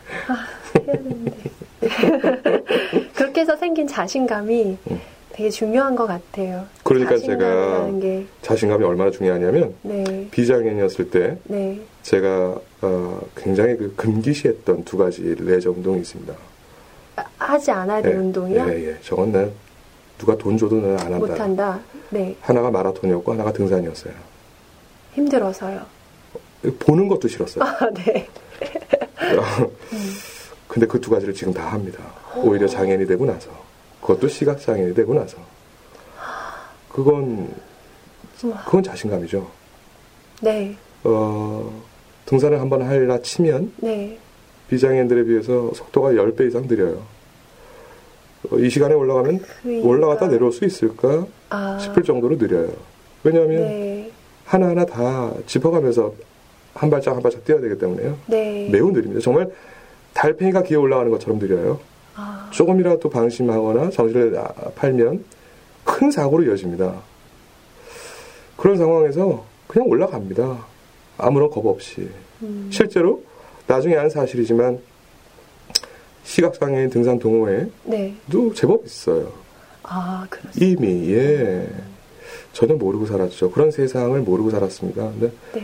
그렇게 3.14 3.40
해서 3.42 3.56
생긴 3.56 3.86
자신감이 3.86 4.78
음. 4.90 5.00
되게 5.32 5.48
중요한 5.48 5.96
것 5.96 6.06
같아요. 6.06 6.66
그러니까 6.84 7.16
제가 7.16 7.90
게. 8.00 8.26
자신감이 8.42 8.84
얼마나 8.84 9.10
중요하냐면 9.10 9.74
네. 9.82 10.28
비장애인이었을 10.30 11.10
때 11.10 11.38
네. 11.44 11.80
제가 12.02 12.54
어, 12.82 13.20
굉장히 13.34 13.76
그 13.76 13.94
금기시했던 13.96 14.84
두 14.84 14.98
가지 14.98 15.34
레저 15.38 15.70
운동이 15.70 16.00
있습니다. 16.00 16.34
아, 17.16 17.24
하지 17.38 17.70
않아야 17.70 18.02
되는 18.02 18.18
네. 18.18 18.24
운동이요? 18.26 18.66
예, 18.68 18.88
예. 18.90 18.96
저건 19.02 19.32
난 19.32 19.50
누가 20.18 20.36
돈 20.36 20.58
줘도 20.58 20.76
는안 20.76 20.98
한다. 20.98 21.18
못 21.18 21.40
한다. 21.40 21.80
네. 22.10 22.36
하나가 22.40 22.70
마라톤이었고 22.70 23.32
하나가 23.32 23.52
등산이었어요. 23.52 24.12
힘들어서요. 25.14 25.80
보는 26.78 27.08
것도 27.08 27.28
싫었어요. 27.28 27.64
아, 27.64 27.90
네. 27.94 28.28
근데 30.72 30.86
그 30.86 30.98
두 30.98 31.10
가지를 31.10 31.34
지금 31.34 31.52
다 31.52 31.66
합니다. 31.70 31.98
오히려 32.34 32.66
장애인이 32.66 33.06
되고 33.06 33.26
나서. 33.26 33.50
그것도 34.00 34.26
시각 34.28 34.58
장애인이 34.58 34.94
되고 34.94 35.12
나서. 35.12 35.36
그건, 36.88 37.54
그건 38.64 38.82
자신감이죠. 38.82 39.46
네. 40.40 40.74
어, 41.04 41.82
등산을 42.24 42.58
한 42.58 42.70
번 42.70 42.80
하려 42.80 43.20
치면, 43.20 43.70
네. 43.82 44.18
비장애인들에 44.70 45.24
비해서 45.24 45.70
속도가 45.74 46.12
10배 46.12 46.48
이상 46.48 46.66
느려요. 46.66 47.02
어, 48.50 48.56
이 48.58 48.70
시간에 48.70 48.94
올라가면 48.94 49.40
그러니까. 49.62 49.86
올라갔다 49.86 50.28
내려올 50.28 50.52
수 50.52 50.64
있을까 50.64 51.26
아. 51.50 51.78
싶을 51.78 52.02
정도로 52.02 52.38
느려요. 52.38 52.72
왜냐하면 53.24 53.60
네. 53.60 54.10
하나하나 54.46 54.86
다 54.86 55.32
짚어가면서 55.46 56.14
한 56.74 56.88
발짝 56.88 57.14
한 57.14 57.22
발짝 57.22 57.44
뛰어야 57.44 57.60
되기 57.60 57.76
때문에요. 57.78 58.16
네. 58.26 58.70
매우 58.72 58.90
느립니다. 58.90 59.20
정말 59.20 59.50
달팽이가 60.14 60.62
기어 60.62 60.80
올라가는 60.80 61.10
것처럼 61.10 61.38
느려요. 61.38 61.80
아. 62.14 62.48
조금이라도 62.52 63.08
방심하거나 63.08 63.90
정신을 63.90 64.38
팔면 64.74 65.24
큰 65.84 66.10
사고로 66.10 66.44
이어집니다. 66.44 66.94
그런 68.56 68.76
상황에서 68.76 69.44
그냥 69.66 69.88
올라갑니다. 69.88 70.66
아무런 71.18 71.50
겁 71.50 71.66
없이. 71.66 72.08
음. 72.42 72.68
실제로 72.70 73.22
나중에 73.66 73.96
한 73.96 74.10
사실이지만 74.10 74.78
시각장애인 76.24 76.90
등산 76.90 77.18
동호회도 77.18 77.70
네. 77.84 78.14
제법 78.54 78.84
있어요. 78.84 79.32
아, 79.82 80.26
그렇습니다. 80.30 80.64
이미, 80.64 81.12
예. 81.12 81.68
전혀 82.52 82.74
모르고 82.74 83.06
살았죠. 83.06 83.50
그런 83.50 83.70
세상을 83.70 84.18
모르고 84.20 84.50
살았습니다. 84.50 85.02
근데 85.10 85.32
네. 85.54 85.62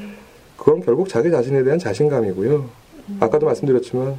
그건 0.56 0.80
결국 0.80 1.08
자기 1.08 1.30
자신에 1.30 1.62
대한 1.62 1.78
자신감이고요. 1.78 2.70
음. 3.08 3.16
아까도 3.20 3.46
말씀드렸지만 3.46 4.16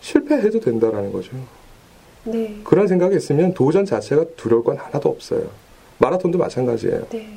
실패해도 0.00 0.60
된다라는 0.60 1.12
거죠. 1.12 1.32
네. 2.24 2.60
그런 2.64 2.86
생각이 2.88 3.16
있으면 3.16 3.54
도전 3.54 3.84
자체가 3.84 4.24
두려울 4.36 4.64
건 4.64 4.76
하나도 4.76 5.08
없어요. 5.08 5.48
마라톤도 5.98 6.38
마찬가지예요. 6.38 7.06
네. 7.10 7.28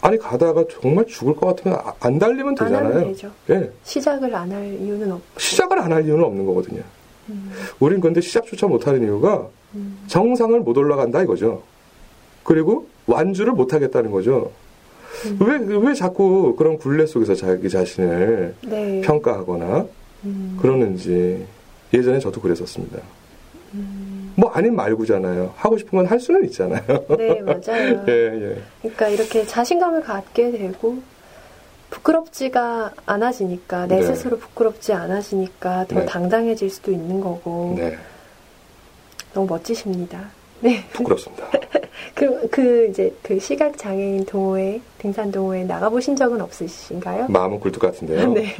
아니 0.00 0.18
가다가 0.18 0.64
정말 0.80 1.06
죽을 1.06 1.36
것 1.36 1.46
같으면 1.54 1.78
안 2.00 2.18
달리면 2.18 2.56
되잖아요. 2.56 3.12
예. 3.50 3.70
시작을 3.84 4.34
안 4.34 4.50
할 4.50 4.74
이유는 4.74 5.12
없. 5.12 5.20
시작을 5.38 5.78
안 5.78 5.92
할 5.92 6.04
이유는 6.04 6.24
없는 6.24 6.44
거거든요. 6.44 6.82
음. 7.28 7.52
우린 7.78 8.00
근데 8.00 8.20
시작조차 8.20 8.66
못하는 8.66 9.02
이유가 9.04 9.46
음. 9.76 9.98
정상을 10.08 10.58
못 10.60 10.76
올라간다 10.76 11.22
이거죠. 11.22 11.62
그리고 12.42 12.88
완주를 13.06 13.52
못 13.52 13.72
하겠다는 13.72 14.10
거죠. 14.10 14.50
음. 15.26 15.38
왜, 15.40 15.76
왜 15.88 15.94
자꾸 15.94 16.56
그런 16.56 16.78
굴레 16.78 17.06
속에서 17.06 17.36
자기 17.36 17.68
자신을 17.70 18.56
네. 18.66 19.00
평가하거나 19.02 19.86
음. 20.24 20.58
그러는지 20.60 21.46
예전에 21.92 22.18
저도 22.18 22.40
그랬었습니다. 22.40 22.98
음. 23.74 24.32
뭐 24.36 24.50
아닌 24.50 24.74
말고잖아요. 24.74 25.54
하고 25.56 25.78
싶은 25.78 25.98
건할 25.98 26.18
수는 26.18 26.44
있잖아요. 26.46 26.82
네, 27.16 27.40
맞아요. 27.42 28.04
예, 28.08 28.12
예. 28.12 28.62
그러니까 28.80 29.08
이렇게 29.08 29.46
자신감을 29.46 30.02
갖게 30.02 30.50
되고 30.50 30.98
부끄럽지가 31.90 32.92
않아지니까 33.04 33.86
내 33.86 33.96
네. 33.96 34.02
스스로 34.02 34.38
부끄럽지 34.38 34.94
않아지니까 34.94 35.86
더 35.86 36.00
네. 36.00 36.06
당당해질 36.06 36.70
수도 36.70 36.90
있는 36.90 37.20
거고 37.20 37.74
네. 37.76 37.98
너무 39.34 39.46
멋지십니다. 39.46 40.30
네. 40.62 40.84
부끄럽습니다. 40.92 41.44
그, 42.14 42.48
그, 42.48 42.88
이제, 42.88 43.12
그 43.22 43.38
시각장애인 43.38 44.24
동호회, 44.26 44.80
등산 44.98 45.32
동호회 45.32 45.64
나가보신 45.64 46.14
적은 46.14 46.40
없으신가요? 46.40 47.26
마음은 47.28 47.58
굴뚝 47.58 47.82
같은데요. 47.82 48.30
네. 48.32 48.54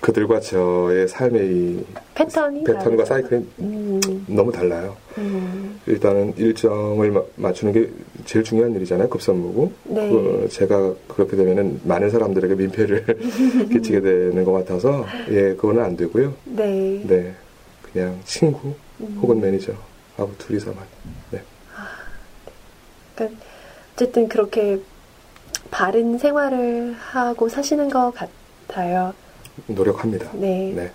그들과 0.00 0.40
저의 0.40 1.06
삶의 1.06 1.84
패턴이 2.14 2.64
패턴과 2.64 3.04
사이클이 3.04 3.46
음. 3.60 4.24
너무 4.26 4.50
달라요. 4.50 4.96
음. 5.18 5.80
일단은 5.86 6.34
일정을 6.36 7.12
마, 7.12 7.22
맞추는 7.36 7.72
게 7.72 7.90
제일 8.24 8.44
중요한 8.44 8.74
일이잖아요. 8.74 9.08
급선무고. 9.08 9.72
네. 9.84 10.10
그, 10.10 10.48
제가 10.50 10.94
그렇게 11.06 11.36
되면은 11.36 11.82
많은 11.84 12.10
사람들에게 12.10 12.54
민폐를 12.56 13.04
끼치게 13.70 14.00
되는 14.00 14.44
것 14.44 14.52
같아서, 14.52 15.06
예, 15.30 15.54
그거는 15.54 15.82
안 15.82 15.96
되고요. 15.96 16.34
네. 16.44 17.04
네. 17.06 17.34
그냥 17.92 18.18
친구 18.24 18.74
음. 19.00 19.18
혹은 19.22 19.40
매니저 19.40 19.72
하고 20.16 20.36
둘이서만. 20.38 20.84
네. 21.30 21.42
그러니까 23.14 23.40
어쨌든 23.94 24.28
그렇게 24.28 24.78
바른 25.70 26.18
생활을 26.18 26.94
하고 26.98 27.48
사시는 27.48 27.90
것 27.90 28.12
같아요. 28.12 29.14
노력합니다. 29.66 30.30
네. 30.34 30.72
네. 30.74 30.92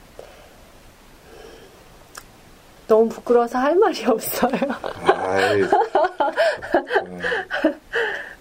너무 2.87 3.07
부끄러워서 3.07 3.57
할 3.57 3.75
말이 3.75 4.03
없어요. 4.05 4.51
아이, 5.05 5.61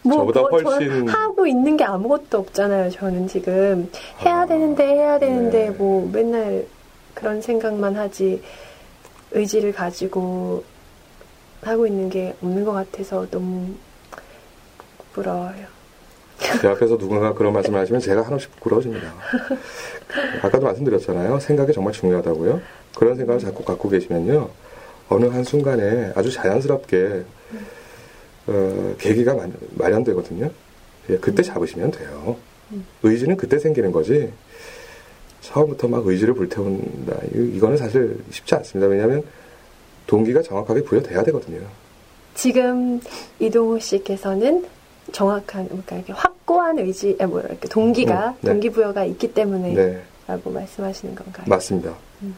뭐, 0.03 0.19
저보다 0.19 0.41
뭐, 0.41 0.61
훨씬 0.61 1.09
하고 1.09 1.47
있는 1.47 1.77
게 1.77 1.85
아무것도 1.85 2.39
없잖아요. 2.39 2.91
저는 2.91 3.29
지금 3.29 3.91
해야 4.25 4.41
아, 4.41 4.47
되는데 4.47 4.85
해야 4.85 5.19
되는데 5.21 5.67
네. 5.67 5.71
뭐 5.71 6.11
맨날 6.13 6.67
그런 7.15 7.41
생각만 7.41 7.95
하지 7.97 8.43
의지를 9.31 9.73
가지고 9.73 10.65
하고 11.63 11.87
있는 11.87 12.09
게 12.09 12.35
없는 12.43 12.65
것 12.65 12.73
같아서 12.73 13.27
너무 13.31 13.75
부러워요. 15.13 15.67
제 16.61 16.69
앞에서 16.69 16.97
누군가 16.97 17.35
그런 17.35 17.53
말씀을 17.53 17.79
하시면 17.81 18.01
제가 18.01 18.23
한없이 18.23 18.49
부끄러워집니다. 18.49 19.13
아까도 20.43 20.67
말씀드렸잖아요. 20.67 21.39
생각이 21.39 21.73
정말 21.73 21.93
중요하다고요. 21.93 22.61
그런 22.97 23.17
생각을 23.17 23.41
자꾸 23.41 23.63
갖고 23.63 23.89
계시면요. 23.89 24.49
어느 25.11 25.27
한순간에 25.27 26.13
아주 26.15 26.33
자연스럽게 26.33 27.25
어, 28.47 28.95
계기가 28.99 29.37
마련 29.73 30.03
되거든요. 30.05 30.51
예, 31.11 31.19
그때 31.19 31.43
잡으시면 31.43 31.91
돼요. 31.91 32.37
의지는 33.03 33.37
그때 33.37 33.59
생기는 33.59 33.93
거지. 33.93 34.33
처음부터 35.41 35.89
막 35.89 36.07
의지를 36.07 36.35
불태운다. 36.35 37.17
이거는 37.33 37.77
사실 37.77 38.19
쉽지 38.31 38.55
않습니다. 38.57 38.89
왜냐하면 38.89 39.23
동기가 40.07 40.43
정확하게 40.43 40.83
부여돼야 40.83 41.23
되거든요. 41.25 41.61
지금 42.35 43.01
이동호 43.39 43.79
씨께서는 43.79 44.67
정확한 45.13 45.69
그러니까 45.87 46.15
확고한 46.15 46.79
의지, 46.79 47.17
아, 47.21 47.27
뭐 47.27 47.41
이렇게 47.41 47.69
동기가 47.69 48.31
음, 48.31 48.35
네. 48.41 48.51
동기부여가 48.51 49.05
있기 49.05 49.33
때문에 49.35 49.75
네. 49.75 50.03
라고 50.27 50.51
말씀하시는 50.51 51.15
건가요? 51.15 51.47
맞습니다. 51.49 51.95
음. 52.23 52.37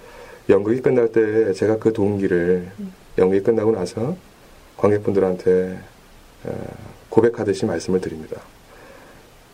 연극이 0.49 0.81
끝날 0.81 1.13
때 1.13 1.53
제가 1.53 1.79
그 1.79 1.93
동기를 1.93 2.71
음. 2.81 2.93
연극이 3.19 3.43
끝나고 3.43 3.73
나서 3.73 4.17
관객분들한테 4.77 5.79
어, 6.45 6.53
고백하듯이 7.11 7.67
말씀을 7.67 8.01
드립니다. 8.01 8.41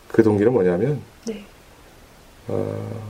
그 0.07 0.23
동기는 0.23 0.51
뭐냐면 0.51 1.01
네. 1.27 1.43
어, 2.47 3.01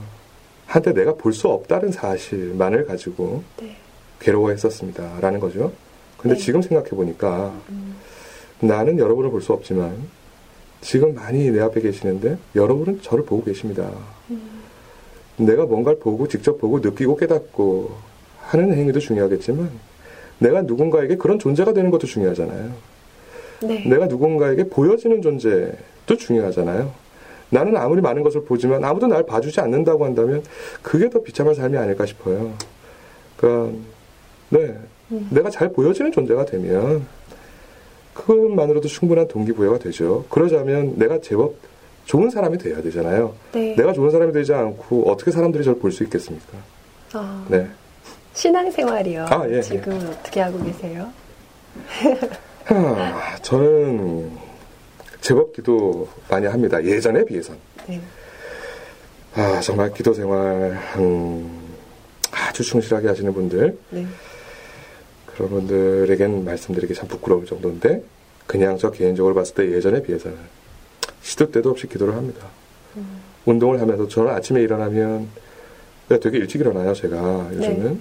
한때 0.66 0.92
내가 0.92 1.14
볼 1.14 1.32
수 1.32 1.48
없다는 1.48 1.92
사실만을 1.92 2.86
가지고 2.86 3.42
네. 3.60 3.76
괴로워했었습니다 4.20 5.20
라는 5.20 5.40
거죠. 5.40 5.72
근데 6.16 6.36
네. 6.36 6.42
지금 6.42 6.62
생각해 6.62 6.90
보니까 6.90 7.52
음. 7.70 7.96
나는 8.60 8.98
여러분을 8.98 9.30
볼 9.30 9.40
수 9.40 9.52
없지만 9.52 9.96
지금 10.82 11.14
많이 11.14 11.50
내 11.50 11.60
앞에 11.60 11.80
계시는데 11.80 12.38
여러분은 12.54 13.00
저를 13.02 13.24
보고 13.24 13.42
계십니다. 13.44 13.90
음. 14.30 14.62
내가 15.36 15.64
뭔가를 15.64 15.98
보고 15.98 16.28
직접 16.28 16.58
보고 16.58 16.78
느끼고 16.80 17.16
깨닫고 17.16 17.90
하는 18.42 18.74
행위도 18.74 19.00
중요하겠지만 19.00 19.70
내가 20.38 20.62
누군가에게 20.62 21.16
그런 21.16 21.38
존재가 21.38 21.72
되는 21.72 21.90
것도 21.90 22.06
중요하잖아요. 22.06 22.72
네. 23.62 23.86
내가 23.88 24.06
누군가에게 24.06 24.64
보여지는 24.64 25.20
존재도 25.22 26.16
중요하잖아요. 26.18 26.92
나는 27.50 27.76
아무리 27.76 28.00
많은 28.00 28.22
것을 28.22 28.44
보지만 28.44 28.84
아무도 28.84 29.06
날 29.06 29.24
봐주지 29.24 29.60
않는다고 29.60 30.04
한다면 30.04 30.42
그게 30.82 31.10
더 31.10 31.22
비참한 31.22 31.54
삶이 31.54 31.76
아닐까 31.76 32.06
싶어요. 32.06 32.52
그러니까 33.36 33.78
네, 34.50 34.76
음. 35.12 35.28
내가 35.30 35.48
잘 35.50 35.72
보여지는 35.72 36.12
존재가 36.12 36.44
되면 36.44 37.06
그것만으로도 38.14 38.88
충분한 38.88 39.28
동기부여가 39.28 39.78
되죠. 39.78 40.24
그러자면 40.28 40.94
내가 40.96 41.20
제법 41.20 41.54
좋은 42.04 42.28
사람이 42.30 42.58
돼야 42.58 42.82
되잖아요. 42.82 43.34
네. 43.52 43.74
내가 43.76 43.92
좋은 43.92 44.10
사람이 44.10 44.32
되지 44.32 44.52
않고 44.52 45.08
어떻게 45.10 45.30
사람들이 45.30 45.62
저를 45.64 45.78
볼 45.78 45.92
수 45.92 46.02
있겠습니까? 46.04 46.58
아, 47.12 47.46
네. 47.48 47.66
신앙생활이요. 48.34 49.26
아, 49.30 49.46
예, 49.48 49.56
예. 49.56 49.62
지금 49.62 49.92
예. 50.00 50.06
어떻게 50.06 50.40
하고 50.40 50.62
계세요? 50.64 51.08
하, 52.64 53.36
저는 53.42 54.30
제법 55.20 55.52
기도 55.52 56.08
많이 56.28 56.46
합니다. 56.46 56.82
예전에 56.82 57.24
비해선. 57.24 57.56
네. 57.86 58.00
아, 59.34 59.60
정말 59.60 59.92
기도 59.92 60.12
생활, 60.12 60.76
음, 60.96 61.60
아주 62.32 62.62
충실하게 62.64 63.08
하시는 63.08 63.32
분들. 63.32 63.76
네. 63.90 64.06
그런 65.40 65.48
분들에겐 65.48 66.44
말씀드리기 66.44 66.92
참 66.92 67.08
부끄러울 67.08 67.46
정도인데, 67.46 68.04
그냥 68.46 68.76
저 68.76 68.90
개인적으로 68.90 69.34
봤을 69.34 69.54
때 69.54 69.72
예전에 69.72 70.02
비해서는 70.02 70.36
시도 71.22 71.50
때도 71.50 71.70
없이 71.70 71.86
기도를 71.88 72.14
합니다. 72.14 72.46
음. 72.96 73.22
운동을 73.46 73.80
하면서 73.80 74.06
저는 74.06 74.32
아침에 74.32 74.60
일어나면 74.60 75.28
되게 76.20 76.36
일찍 76.36 76.60
일어나요, 76.60 76.92
제가 76.92 77.48
요즘은. 77.54 77.94
네. 77.94 78.00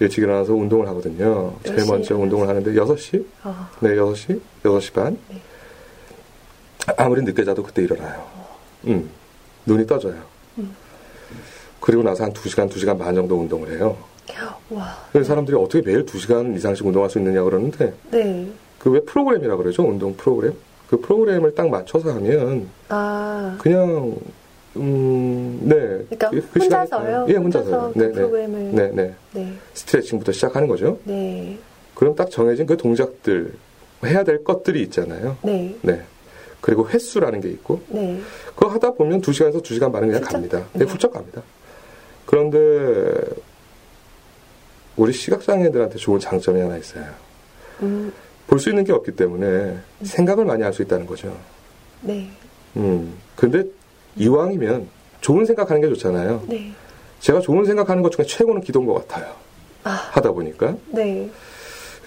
일찍 0.00 0.22
일어나서 0.22 0.54
운동을 0.54 0.88
하거든요. 0.88 1.54
제일 1.62 1.84
먼저 1.86 2.16
운동을 2.16 2.48
하는데 2.48 2.72
6시? 2.72 3.26
아. 3.42 3.70
네, 3.80 3.90
6시? 3.90 4.40
6시 4.62 4.92
반? 4.94 5.18
네. 5.28 5.42
아무리 6.96 7.22
늦게 7.22 7.44
자도 7.44 7.62
그때 7.62 7.82
일어나요. 7.82 8.26
음, 8.86 9.10
눈이 9.66 9.86
떠져요. 9.86 10.22
음. 10.58 10.74
그리고 11.80 12.02
나서 12.02 12.24
한 12.24 12.32
2시간, 12.32 12.70
2시간 12.70 12.98
반 12.98 13.14
정도 13.14 13.38
운동을 13.38 13.76
해요. 13.76 13.96
와. 14.70 14.96
그래서 15.12 15.28
사람들이 15.28 15.56
어떻게 15.56 15.82
매일 15.82 16.04
2시간 16.04 16.56
이상씩 16.56 16.84
운동할 16.86 17.08
수 17.10 17.18
있느냐 17.18 17.42
그러는데 17.42 17.94
네. 18.10 18.48
그 18.78 18.90
왜 18.90 19.00
프로그램이라 19.00 19.56
그러죠? 19.56 19.82
운동 19.82 20.14
프로그램? 20.16 20.52
그 20.88 21.00
프로그램을 21.00 21.54
딱 21.54 21.68
맞춰서 21.68 22.12
하면 22.14 22.68
아. 22.88 23.56
그냥 23.60 24.16
음, 24.76 25.58
네. 25.62 25.74
그러니까 25.76 26.30
그, 26.30 26.48
그 26.52 26.60
혼자서요? 26.60 27.26
예, 27.28 27.34
혼자서요. 27.34 27.74
혼자서 27.74 27.92
그 27.92 27.98
네, 27.98 28.06
네, 28.08 28.12
프로그램을 28.12 28.74
네, 28.74 28.90
네. 28.92 29.14
네. 29.32 29.52
스트레칭부터 29.74 30.32
시작하는 30.32 30.68
거죠. 30.68 30.98
네. 31.04 31.58
그럼 31.94 32.14
딱 32.14 32.30
정해진 32.30 32.66
그 32.66 32.76
동작들 32.76 33.54
해야 34.04 34.22
될 34.22 34.44
것들이 34.44 34.82
있잖아요. 34.82 35.36
네. 35.42 35.74
네. 35.82 36.02
그리고 36.60 36.88
횟수라는 36.88 37.40
게 37.40 37.48
있고 37.48 37.80
네. 37.88 38.20
그거 38.54 38.68
하다 38.68 38.92
보면 38.94 39.22
2시간에서 39.22 39.62
2시간 39.62 39.92
반은 39.92 40.08
그냥 40.08 40.22
훌쩍? 40.22 40.32
갑니다. 40.32 40.58
네, 40.74 40.84
네, 40.84 40.84
훌쩍 40.84 41.12
갑니다. 41.12 41.42
그런데 42.26 43.14
우리 44.96 45.12
시각장애인들한테 45.12 45.96
좋은 45.96 46.18
장점이 46.18 46.60
하나 46.60 46.76
있어요. 46.76 47.04
음. 47.82 48.12
볼수 48.46 48.70
있는 48.70 48.84
게 48.84 48.92
없기 48.92 49.12
때문에 49.12 49.46
음. 49.46 49.82
생각을 50.02 50.44
많이 50.44 50.62
할 50.62 50.72
수 50.72 50.82
있다는 50.82 51.06
거죠. 51.06 51.36
네. 52.00 52.28
음. 52.76 53.14
근데 53.34 53.64
이왕이면 54.16 54.88
좋은 55.20 55.44
생각하는 55.44 55.82
게 55.82 55.88
좋잖아요. 55.88 56.44
네. 56.48 56.72
제가 57.20 57.40
좋은 57.40 57.64
생각하는 57.64 58.02
것 58.02 58.12
중에 58.12 58.24
최고는 58.24 58.62
기도인 58.62 58.86
것 58.86 58.94
같아요. 59.06 59.34
아. 59.84 59.90
하다 59.90 60.32
보니까. 60.32 60.76
네. 60.88 61.30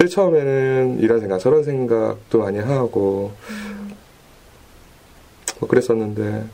처음에는 0.09 0.99
이런 1.01 1.19
생각, 1.19 1.39
저런 1.39 1.61
생각도 1.63 2.39
많이 2.39 2.57
하고, 2.59 3.33
음. 3.49 3.91
뭐 5.59 5.67
그랬었는데, 5.67 6.45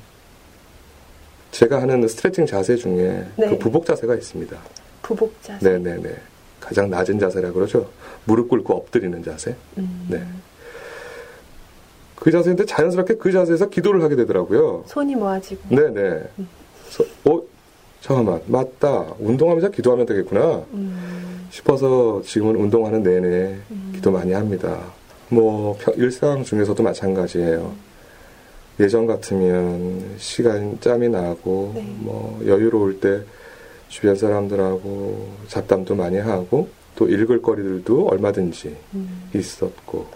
제가 1.52 1.80
하는 1.82 2.08
스트레칭 2.08 2.48
자세 2.48 2.76
중에 2.76 3.24
네. 3.36 3.50
그 3.50 3.58
부복 3.60 3.86
자세가 3.86 4.15
있습니다. 4.15 4.58
부복 5.06 5.39
자세? 5.44 5.70
네네네. 5.70 6.15
가장 6.60 6.89
낮은 6.89 7.20
자세라 7.20 7.52
그러죠. 7.52 7.88
무릎 8.24 8.50
꿇고 8.50 8.74
엎드리는 8.74 9.24
자세. 9.24 9.56
음. 9.78 10.08
네. 10.10 10.24
그 12.15 12.32
자세인데 12.32 12.65
자연스럽게 12.65 13.18
그 13.18 13.32
자세에서 13.32 13.70
기도를 13.70 14.02
하게 14.02 14.15
되더라고요. 14.15 14.84
손이 14.88 15.15
모아지고. 15.15 15.76
네네. 15.76 16.24
음. 16.39 16.48
어, 17.26 17.41
잠깐만, 18.02 18.41
맞다. 18.48 19.13
운동하면서 19.20 19.70
기도하면 19.70 20.08
되겠구나. 20.08 20.65
음. 20.74 21.48
싶어서 21.52 22.24
지금은 22.26 22.56
운동하는 22.56 23.04
내내 23.04 23.58
음. 23.70 23.91
기도 23.94 24.10
많이 24.10 24.34
합니다. 24.34 24.86
뭐, 25.30 25.78
일상 25.98 26.44
중에서도 26.44 26.82
마찬가지예요. 26.82 27.76
예전 28.80 29.06
같으면 29.06 30.15
시간 30.18 30.80
짬이 30.80 31.10
나고, 31.10 31.74
네. 31.76 31.96
뭐, 32.00 32.41
여유로울 32.44 33.00
때 33.00 33.22
주변 33.89 34.15
사람들하고 34.15 35.32
잡담도 35.48 35.95
많이 35.95 36.17
하고, 36.17 36.69
또 36.95 37.08
읽을 37.10 37.41
거리들도 37.41 38.08
얼마든지 38.08 38.76
음. 38.93 39.30
있었고, 39.34 40.08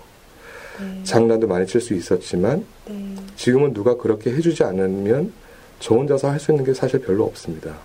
네. 0.79 1.03
장난도 1.03 1.47
많이 1.47 1.67
칠 1.67 1.81
수 1.81 1.93
있었지만 1.93 2.65
네. 2.85 3.15
지금은 3.35 3.73
누가 3.73 3.97
그렇게 3.97 4.31
해주지 4.31 4.63
않으면 4.63 5.33
저 5.79 5.95
혼자서 5.95 6.29
할 6.29 6.39
수 6.39 6.51
있는 6.51 6.63
게 6.63 6.73
사실 6.73 7.01
별로 7.01 7.25
없습니다. 7.25 7.75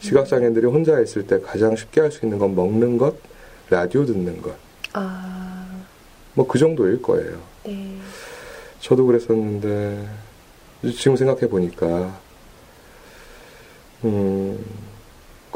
시각장애인들이 0.00 0.66
혼자 0.66 1.00
있을 1.00 1.26
때 1.26 1.40
가장 1.40 1.74
쉽게 1.76 2.00
할 2.00 2.10
수 2.12 2.24
있는 2.24 2.38
건 2.38 2.54
먹는 2.54 2.98
것, 2.98 3.16
라디오 3.68 4.04
듣는 4.06 4.40
것. 4.42 4.54
아. 4.92 5.66
뭐 6.34 6.46
그 6.46 6.58
정도일 6.58 7.02
거예요. 7.02 7.38
네. 7.64 7.96
저도 8.80 9.06
그랬었는데 9.06 10.06
지금 10.96 11.16
생각해 11.16 11.48
보니까 11.48 12.16
음, 14.04 14.64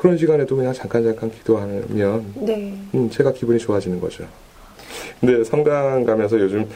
그런 0.01 0.17
시간에도 0.17 0.57
그냥 0.57 0.73
잠깐 0.73 1.05
잠깐 1.05 1.31
기도하면 1.31 2.25
네. 2.37 2.73
음, 2.95 3.11
제가 3.11 3.35
기분이 3.35 3.59
좋아지는 3.59 4.01
거죠. 4.01 4.25
근데 5.21 5.45
성당 5.45 6.05
가면서 6.05 6.41
요즘 6.41 6.67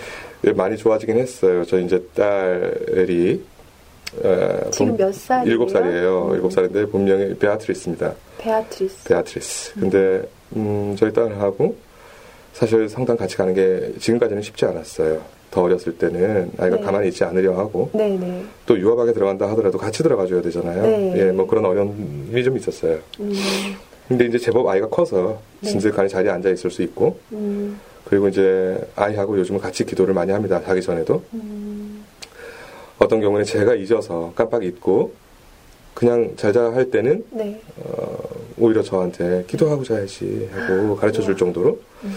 많이 0.55 0.77
좋아지긴 0.77 1.17
했어요. 1.17 1.65
저 1.65 1.81
이제 1.81 2.03
딸이 2.15 3.43
어, 4.23 4.71
지금 4.71 4.95
몇 4.99 5.15
살이에요? 5.15 5.51
일곱 5.51 5.71
살이에요. 5.71 6.27
음. 6.29 6.35
일곱 6.35 6.53
살인데 6.53 6.85
본명이 6.87 7.39
베아트리스입니다. 7.39 8.13
베아트리스. 8.37 9.05
베아트리스. 9.09 9.73
음. 9.79 9.81
근데 9.81 10.23
음, 10.57 10.95
저희 10.99 11.11
딸하고 11.11 11.75
사실 12.53 12.91
성당 12.91 13.17
같이 13.17 13.39
가는 13.39 13.55
게 13.55 13.91
지금까지는 13.99 14.43
쉽지 14.43 14.67
않았어요. 14.67 15.23
더 15.55 15.62
어렸을 15.62 15.97
때는 15.97 16.51
아이가 16.59 16.77
네. 16.77 16.83
가만히 16.83 17.09
있지 17.09 17.23
않으려 17.23 17.57
하고 17.57 17.88
네네. 17.93 18.17
네. 18.19 18.45
또 18.67 18.77
유아방에 18.77 19.12
들어간다 19.12 19.49
하더라도 19.51 19.79
같이 19.79 20.03
들어가 20.03 20.27
줘야 20.27 20.43
되잖아요. 20.43 20.83
네. 20.83 21.12
예, 21.17 21.31
뭐 21.31 21.47
그런 21.47 21.64
어려움이 21.64 22.43
좀 22.43 22.57
있었어요. 22.57 22.99
음. 23.21 23.33
근데 24.09 24.27
이제 24.27 24.37
제법 24.37 24.67
아이가 24.67 24.88
커서 24.88 25.40
네. 25.61 25.71
진득하니 25.71 26.09
자리에 26.09 26.33
앉아 26.33 26.51
있을 26.51 26.73
수 26.73 26.83
있고 26.83 27.21
음. 27.33 27.79
그리고 28.05 28.27
이제 28.27 28.85
아이하고 28.97 29.38
요즘은 29.38 29.61
같이 29.61 29.87
기도를 29.87 30.12
많이 30.12 30.33
합니다. 30.33 30.61
자기 30.67 30.83
전에도. 30.83 31.23
음. 31.35 32.05
어떤 32.99 33.21
경우는 33.21 33.45
제가 33.45 33.77
잊어서 33.77 34.33
깜빡 34.35 34.64
잊고 34.64 35.12
그냥 35.95 36.33
자자 36.37 36.73
할 36.73 36.90
때는 36.90 37.25
네. 37.31 37.61
어, 37.77 38.19
오히려 38.59 38.83
저한테 38.83 39.45
기도하고 39.47 39.85
자야지 39.85 40.49
하고 40.53 40.97
아, 40.97 41.01
가르쳐 41.01 41.23
줄 41.23 41.37
정도로 41.37 41.79
음. 42.03 42.14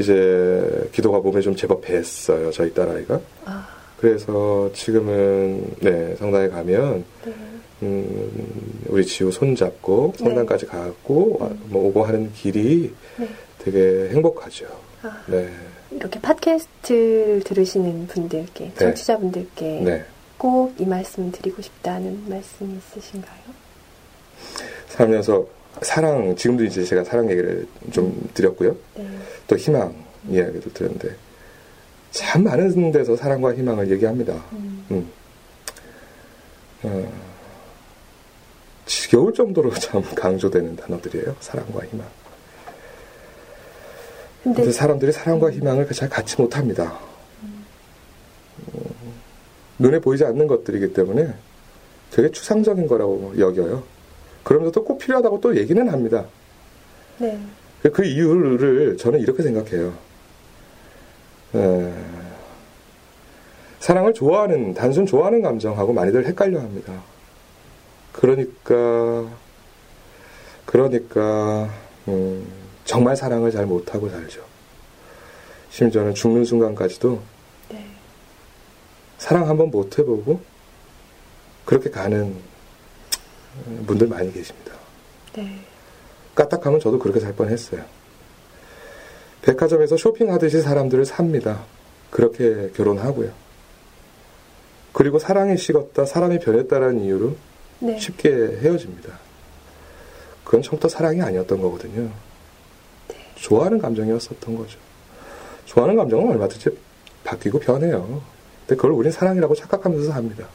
이제 0.00 0.88
기도가 0.92 1.18
몸에 1.18 1.40
좀 1.42 1.54
제법 1.54 1.82
뱄어요. 1.82 2.50
저희 2.50 2.72
딸아이가. 2.72 3.20
아. 3.44 3.68
그래서 3.98 4.70
지금은 4.72 5.74
네 5.80 6.16
성당에 6.16 6.48
가면 6.48 7.04
네. 7.26 7.34
음, 7.82 8.84
우리 8.88 9.04
지우 9.04 9.30
손잡고 9.30 10.14
성당까지 10.16 10.66
네. 10.66 10.72
가고 10.72 11.38
음. 11.42 11.60
뭐 11.66 11.88
오고 11.88 12.04
하는 12.04 12.32
길이 12.32 12.94
네. 13.18 13.28
되게 13.58 14.08
행복하죠. 14.10 14.66
아, 15.02 15.22
네. 15.26 15.50
이렇게 15.90 16.18
팟캐스트 16.20 17.42
들으시는 17.44 18.06
분들께, 18.06 18.64
네. 18.64 18.74
청취자분들께 18.74 19.80
네. 19.80 20.04
꼭이 20.38 20.86
말씀을 20.86 21.32
드리고 21.32 21.60
싶다는 21.60 22.24
말씀이 22.28 22.78
있으신가요? 22.78 23.40
살면서 24.88 25.46
사랑, 25.82 26.36
지금도 26.36 26.64
이제 26.64 26.84
제가 26.84 27.04
사랑 27.04 27.30
얘기를 27.30 27.66
좀 27.90 28.28
드렸고요. 28.34 28.76
네. 28.96 29.06
또 29.46 29.56
희망 29.56 29.94
이야기도 30.28 30.72
드렸는데, 30.72 31.14
참 32.10 32.44
많은 32.44 32.92
데서 32.92 33.16
사랑과 33.16 33.54
희망을 33.54 33.90
얘기합니다. 33.90 34.34
음. 34.52 34.86
음. 34.90 35.10
어, 36.82 37.12
지겨울 38.86 39.32
정도로 39.32 39.72
참 39.78 40.02
강조되는 40.14 40.76
단어들이에요. 40.76 41.36
사랑과 41.40 41.84
희망. 41.86 42.06
근데 44.42 44.72
사람들이 44.72 45.12
사랑과 45.12 45.50
희망을 45.50 45.86
잘 45.90 46.08
갖지 46.08 46.40
못합니다. 46.40 46.98
음. 47.42 47.64
눈에 49.78 49.98
보이지 49.98 50.24
않는 50.24 50.46
것들이기 50.46 50.94
때문에 50.94 51.34
되게 52.10 52.30
추상적인 52.30 52.86
거라고 52.86 53.34
여겨요. 53.38 53.82
그러면서 54.50 54.82
꼭 54.82 54.98
필요하다고 54.98 55.40
또 55.40 55.56
얘기는 55.56 55.88
합니다. 55.88 56.26
네. 57.18 57.40
그 57.92 58.04
이유를 58.04 58.96
저는 58.96 59.20
이렇게 59.20 59.44
생각해요. 59.44 59.94
에, 61.54 61.92
사랑을 63.78 64.12
좋아하는, 64.12 64.74
단순 64.74 65.06
좋아하는 65.06 65.40
감정하고 65.40 65.92
많이들 65.92 66.26
헷갈려 66.26 66.58
합니다. 66.58 67.00
그러니까, 68.10 69.30
그러니까, 70.66 71.70
음, 72.08 72.44
정말 72.84 73.14
사랑을 73.14 73.52
잘 73.52 73.66
못하고 73.66 74.08
살죠. 74.08 74.42
심지어는 75.70 76.14
죽는 76.14 76.44
순간까지도 76.44 77.20
네. 77.68 77.86
사랑 79.16 79.48
한번 79.48 79.70
못 79.70 79.96
해보고 79.96 80.40
그렇게 81.64 81.88
가는 81.88 82.49
분들 83.86 84.06
많이 84.06 84.32
계십니다. 84.32 84.72
네. 85.34 85.60
까딱하면 86.34 86.80
저도 86.80 86.98
그렇게 86.98 87.20
살 87.20 87.34
뻔했어요. 87.34 87.82
백화점에서 89.42 89.96
쇼핑하듯이 89.96 90.60
사람들을 90.60 91.04
삽니다. 91.04 91.64
그렇게 92.10 92.70
결혼하고요. 92.74 93.30
그리고 94.92 95.18
사랑이 95.18 95.56
식었다, 95.56 96.04
사람이 96.04 96.40
변했다라는 96.40 97.04
이유로 97.04 97.36
네. 97.80 97.98
쉽게 97.98 98.28
헤어집니다. 98.28 99.18
그건 100.44 100.62
처음부터 100.62 100.88
사랑이 100.88 101.22
아니었던 101.22 101.60
거거든요. 101.60 102.10
좋아하는 103.36 103.78
감정이었었던 103.78 104.56
거죠. 104.56 104.78
좋아하는 105.64 105.96
감정은 105.96 106.32
얼마든지 106.32 106.70
바뀌고 107.24 107.60
변해요. 107.60 108.22
근데 108.66 108.76
그걸 108.76 108.92
우리는 108.92 109.12
사랑이라고 109.12 109.54
착각하면서 109.54 110.12
삽니다. 110.12 110.46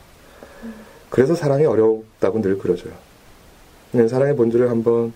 그래서 1.09 1.35
사랑이 1.35 1.65
어렵다고 1.65 2.41
늘 2.41 2.57
그러죠. 2.57 2.89
사랑의 4.09 4.35
본질을 4.35 4.69
한번 4.69 5.13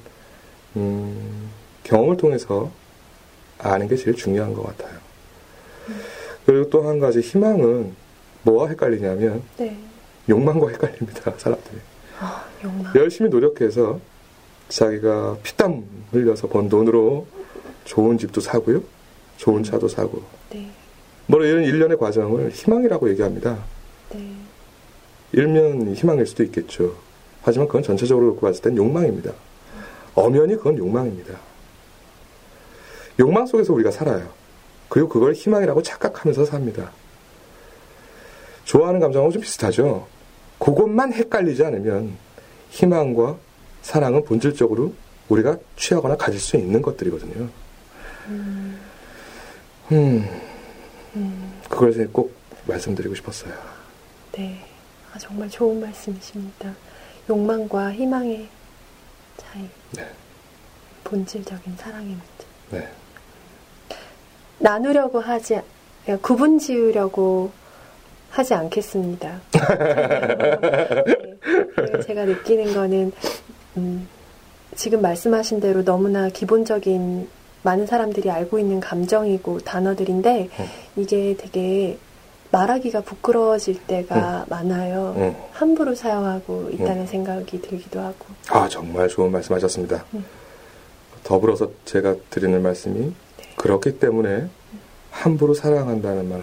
음, 0.76 1.50
경험을 1.84 2.18
통해서 2.18 2.72
아는 3.58 3.88
게 3.88 3.96
제일 3.96 4.16
중요한 4.16 4.54
것 4.54 4.64
같아요. 4.64 4.98
그리고 6.46 6.70
또 6.70 6.84
한 6.88 7.00
가지 7.00 7.20
희망은 7.20 7.94
뭐와 8.44 8.70
헷갈리냐면 8.70 9.44
네. 9.58 9.78
욕망과 10.30 10.70
헷갈립니다. 10.70 11.34
사람들이. 11.38 11.78
아, 12.20 12.46
욕망. 12.64 12.94
열심히 12.96 13.30
노력해서 13.30 14.00
자기가 14.70 15.38
피땀 15.44 15.84
흘려서 16.12 16.48
번 16.48 16.70
돈으로 16.70 17.28
좋은 17.86 18.18
집도 18.18 18.40
사고요. 18.40 18.82
좋은 19.38 19.64
차도 19.64 19.88
사고. 19.88 20.24
네. 20.52 20.70
뭐 21.26 21.44
이런 21.44 21.64
일련의 21.64 21.98
과정을 21.98 22.52
희망이라고 22.52 23.10
얘기합니다. 23.10 23.58
네. 25.32 25.42
일면 25.42 25.94
희망일 25.94 26.26
수도 26.26 26.44
있겠죠. 26.44 26.96
하지만 27.42 27.68
그건 27.68 27.84
전체적으로 27.84 28.28
놓고 28.28 28.42
봤을 28.42 28.62
땐 28.62 28.78
욕망입니다. 28.78 29.32
엄연히 30.16 30.56
그건 30.56 30.78
욕망입니다. 30.78 31.38
욕망 33.20 33.46
속에서 33.46 33.74
우리가 33.74 33.92
살아요. 33.92 34.30
그리고 34.88 35.10
그걸 35.10 35.34
희망이라고 35.34 35.84
착각하면서 35.84 36.46
삽니다. 36.46 36.92
좋아하는 38.66 39.00
감정하고 39.00 39.32
좀 39.32 39.42
비슷하죠. 39.42 40.08
그것만 40.58 41.14
헷갈리지 41.14 41.64
않으면 41.64 42.18
희망과 42.70 43.38
사랑은 43.82 44.26
본질적으로 44.26 44.94
우리가 45.30 45.58
취하거나 45.76 46.18
가질 46.18 46.40
수 46.40 46.58
있는 46.58 46.82
것들이거든요. 46.82 47.50
음. 48.28 48.80
음. 49.92 51.60
그걸 51.70 52.08
꼭 52.12 52.34
말씀드리고 52.68 53.16
싶었어요. 53.16 53.54
네. 54.34 54.69
아, 55.12 55.18
정말 55.18 55.50
좋은 55.50 55.80
말씀이십니다. 55.80 56.74
욕망과 57.30 57.92
희망의 57.94 58.48
차이. 59.38 59.68
네. 59.96 60.08
본질적인 61.04 61.76
사랑의 61.78 62.08
문제. 62.08 62.24
네. 62.72 62.88
나누려고 64.60 65.20
하지, 65.20 65.62
구분 66.22 66.60
지으려고 66.60 67.52
하지 68.30 68.54
않겠습니다. 68.54 69.42
네. 71.92 72.02
제가 72.06 72.26
느끼는 72.26 72.74
거는, 72.74 73.12
음, 73.78 74.08
지금 74.76 75.02
말씀하신 75.02 75.60
대로 75.60 75.84
너무나 75.84 76.30
기본적인 76.30 77.28
많은 77.64 77.88
사람들이 77.88 78.30
알고 78.30 78.60
있는 78.60 78.80
감정이고 78.80 79.60
단어들인데 79.60 80.50
음. 80.60 80.66
이게 80.96 81.36
되게 81.38 81.98
말하기가 82.52 83.02
부끄러워질 83.02 83.86
때가 83.86 84.42
음. 84.42 84.46
많아요. 84.50 85.14
음. 85.18 85.36
함부로 85.52 85.94
사용하고 85.94 86.70
있다는 86.72 87.02
음. 87.02 87.08
생각이 87.08 87.62
들기도 87.62 88.00
하고. 88.00 88.26
아 88.50 88.68
정말 88.68 89.08
좋은 89.08 89.32
말씀 89.32 89.56
하셨습니다. 89.56 90.04
음. 90.14 90.26
더불어서 91.24 91.72
제가 91.86 92.16
드리는 92.30 92.62
말씀이 92.62 93.14
네. 93.38 93.54
그렇기 93.56 94.00
때문에 94.00 94.50
함부로 95.12 95.54
사랑한다는 95.54 96.28
말 96.28 96.42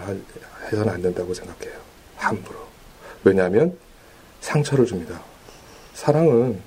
해서는 0.65 0.93
안 0.93 1.01
된다고 1.01 1.33
생각해요. 1.33 1.73
함부로. 2.15 2.59
왜냐하면 3.23 3.77
상처를 4.39 4.85
줍니다. 4.85 5.21
사랑은 5.93 6.61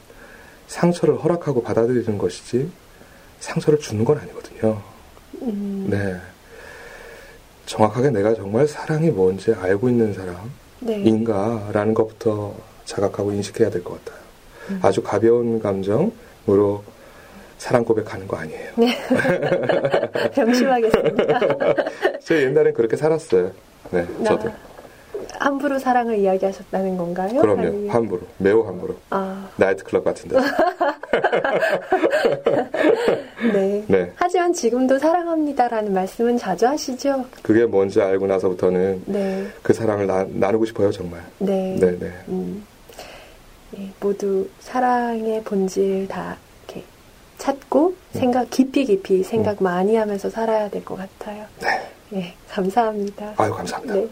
상처를 0.67 1.17
허락하고 1.23 1.63
받아들이는 1.63 2.19
것이지 2.19 2.71
상처를 3.41 3.79
주는 3.79 4.05
건 4.05 4.19
아니거든요. 4.19 4.83
음. 5.43 5.87
네. 5.89 6.21
정확하게 7.75 8.11
내가 8.11 8.35
정말 8.35 8.67
사랑이 8.67 9.11
뭔지 9.11 9.55
알고 9.55 9.89
있는 9.89 10.13
사람인가라는 10.81 11.89
네. 11.89 11.95
것부터 11.95 12.53
자각하고 12.85 13.31
인식해야 13.33 13.71
될 13.71 13.85
것 13.85 14.05
같아요. 14.05 14.21
음. 14.71 14.81
아주 14.83 15.01
가벼운 15.03 15.61
감정으로 15.61 16.83
사랑 17.59 17.85
고백하는 17.85 18.27
거 18.27 18.39
아니에요. 18.39 18.73
네. 18.77 18.99
명심하겠습니다. 20.37 21.41
제가 22.25 22.41
옛날엔 22.43 22.75
그렇게 22.75 22.97
살았어요. 22.97 23.53
네, 23.91 24.05
저도. 24.27 24.51
함부로 25.41 25.79
사랑을 25.79 26.19
이야기하셨다는 26.19 26.97
건가요? 26.99 27.41
그럼요. 27.41 27.63
아니면... 27.63 27.89
함부로. 27.91 28.21
매우 28.39 28.63
함부로. 28.67 28.95
아. 29.09 29.49
나이트클럽 29.57 30.05
같은 30.05 30.29
데 30.29 30.37
네. 33.53 33.85
네. 33.89 34.13
하지만 34.17 34.53
지금도 34.53 34.99
사랑합니다라는 34.99 35.95
말씀은 35.95 36.37
자주 36.37 36.67
하시죠? 36.67 37.25
그게 37.43 37.65
뭔지 37.65 38.01
알고 38.03 38.27
나서부터는 38.27 39.03
네. 39.07 39.47
그 39.63 39.73
사랑을 39.73 40.07
나, 40.07 40.25
누고 40.53 40.67
싶어요, 40.67 40.91
정말. 40.93 41.23
네. 41.39 41.77
네, 41.81 41.99
네. 41.99 42.13
음. 42.29 42.65
네. 43.71 43.91
모두 43.99 44.47
사랑의 44.61 45.43
본질 45.45 46.07
다 46.09 46.37
이렇게 46.69 46.85
찾고 47.39 47.89
음. 47.89 47.97
생각 48.13 48.51
깊이 48.51 48.85
깊이 48.85 49.23
생각 49.23 49.63
음. 49.63 49.65
많이 49.65 49.97
하면서 49.97 50.29
살아야 50.29 50.69
될 50.69 50.85
것 50.85 50.97
같아요. 50.97 51.47
네. 51.63 51.91
네, 52.11 52.35
감사합니다. 52.51 53.35
아유, 53.39 53.53
감사합니다. 53.53 53.95
네. 53.95 54.09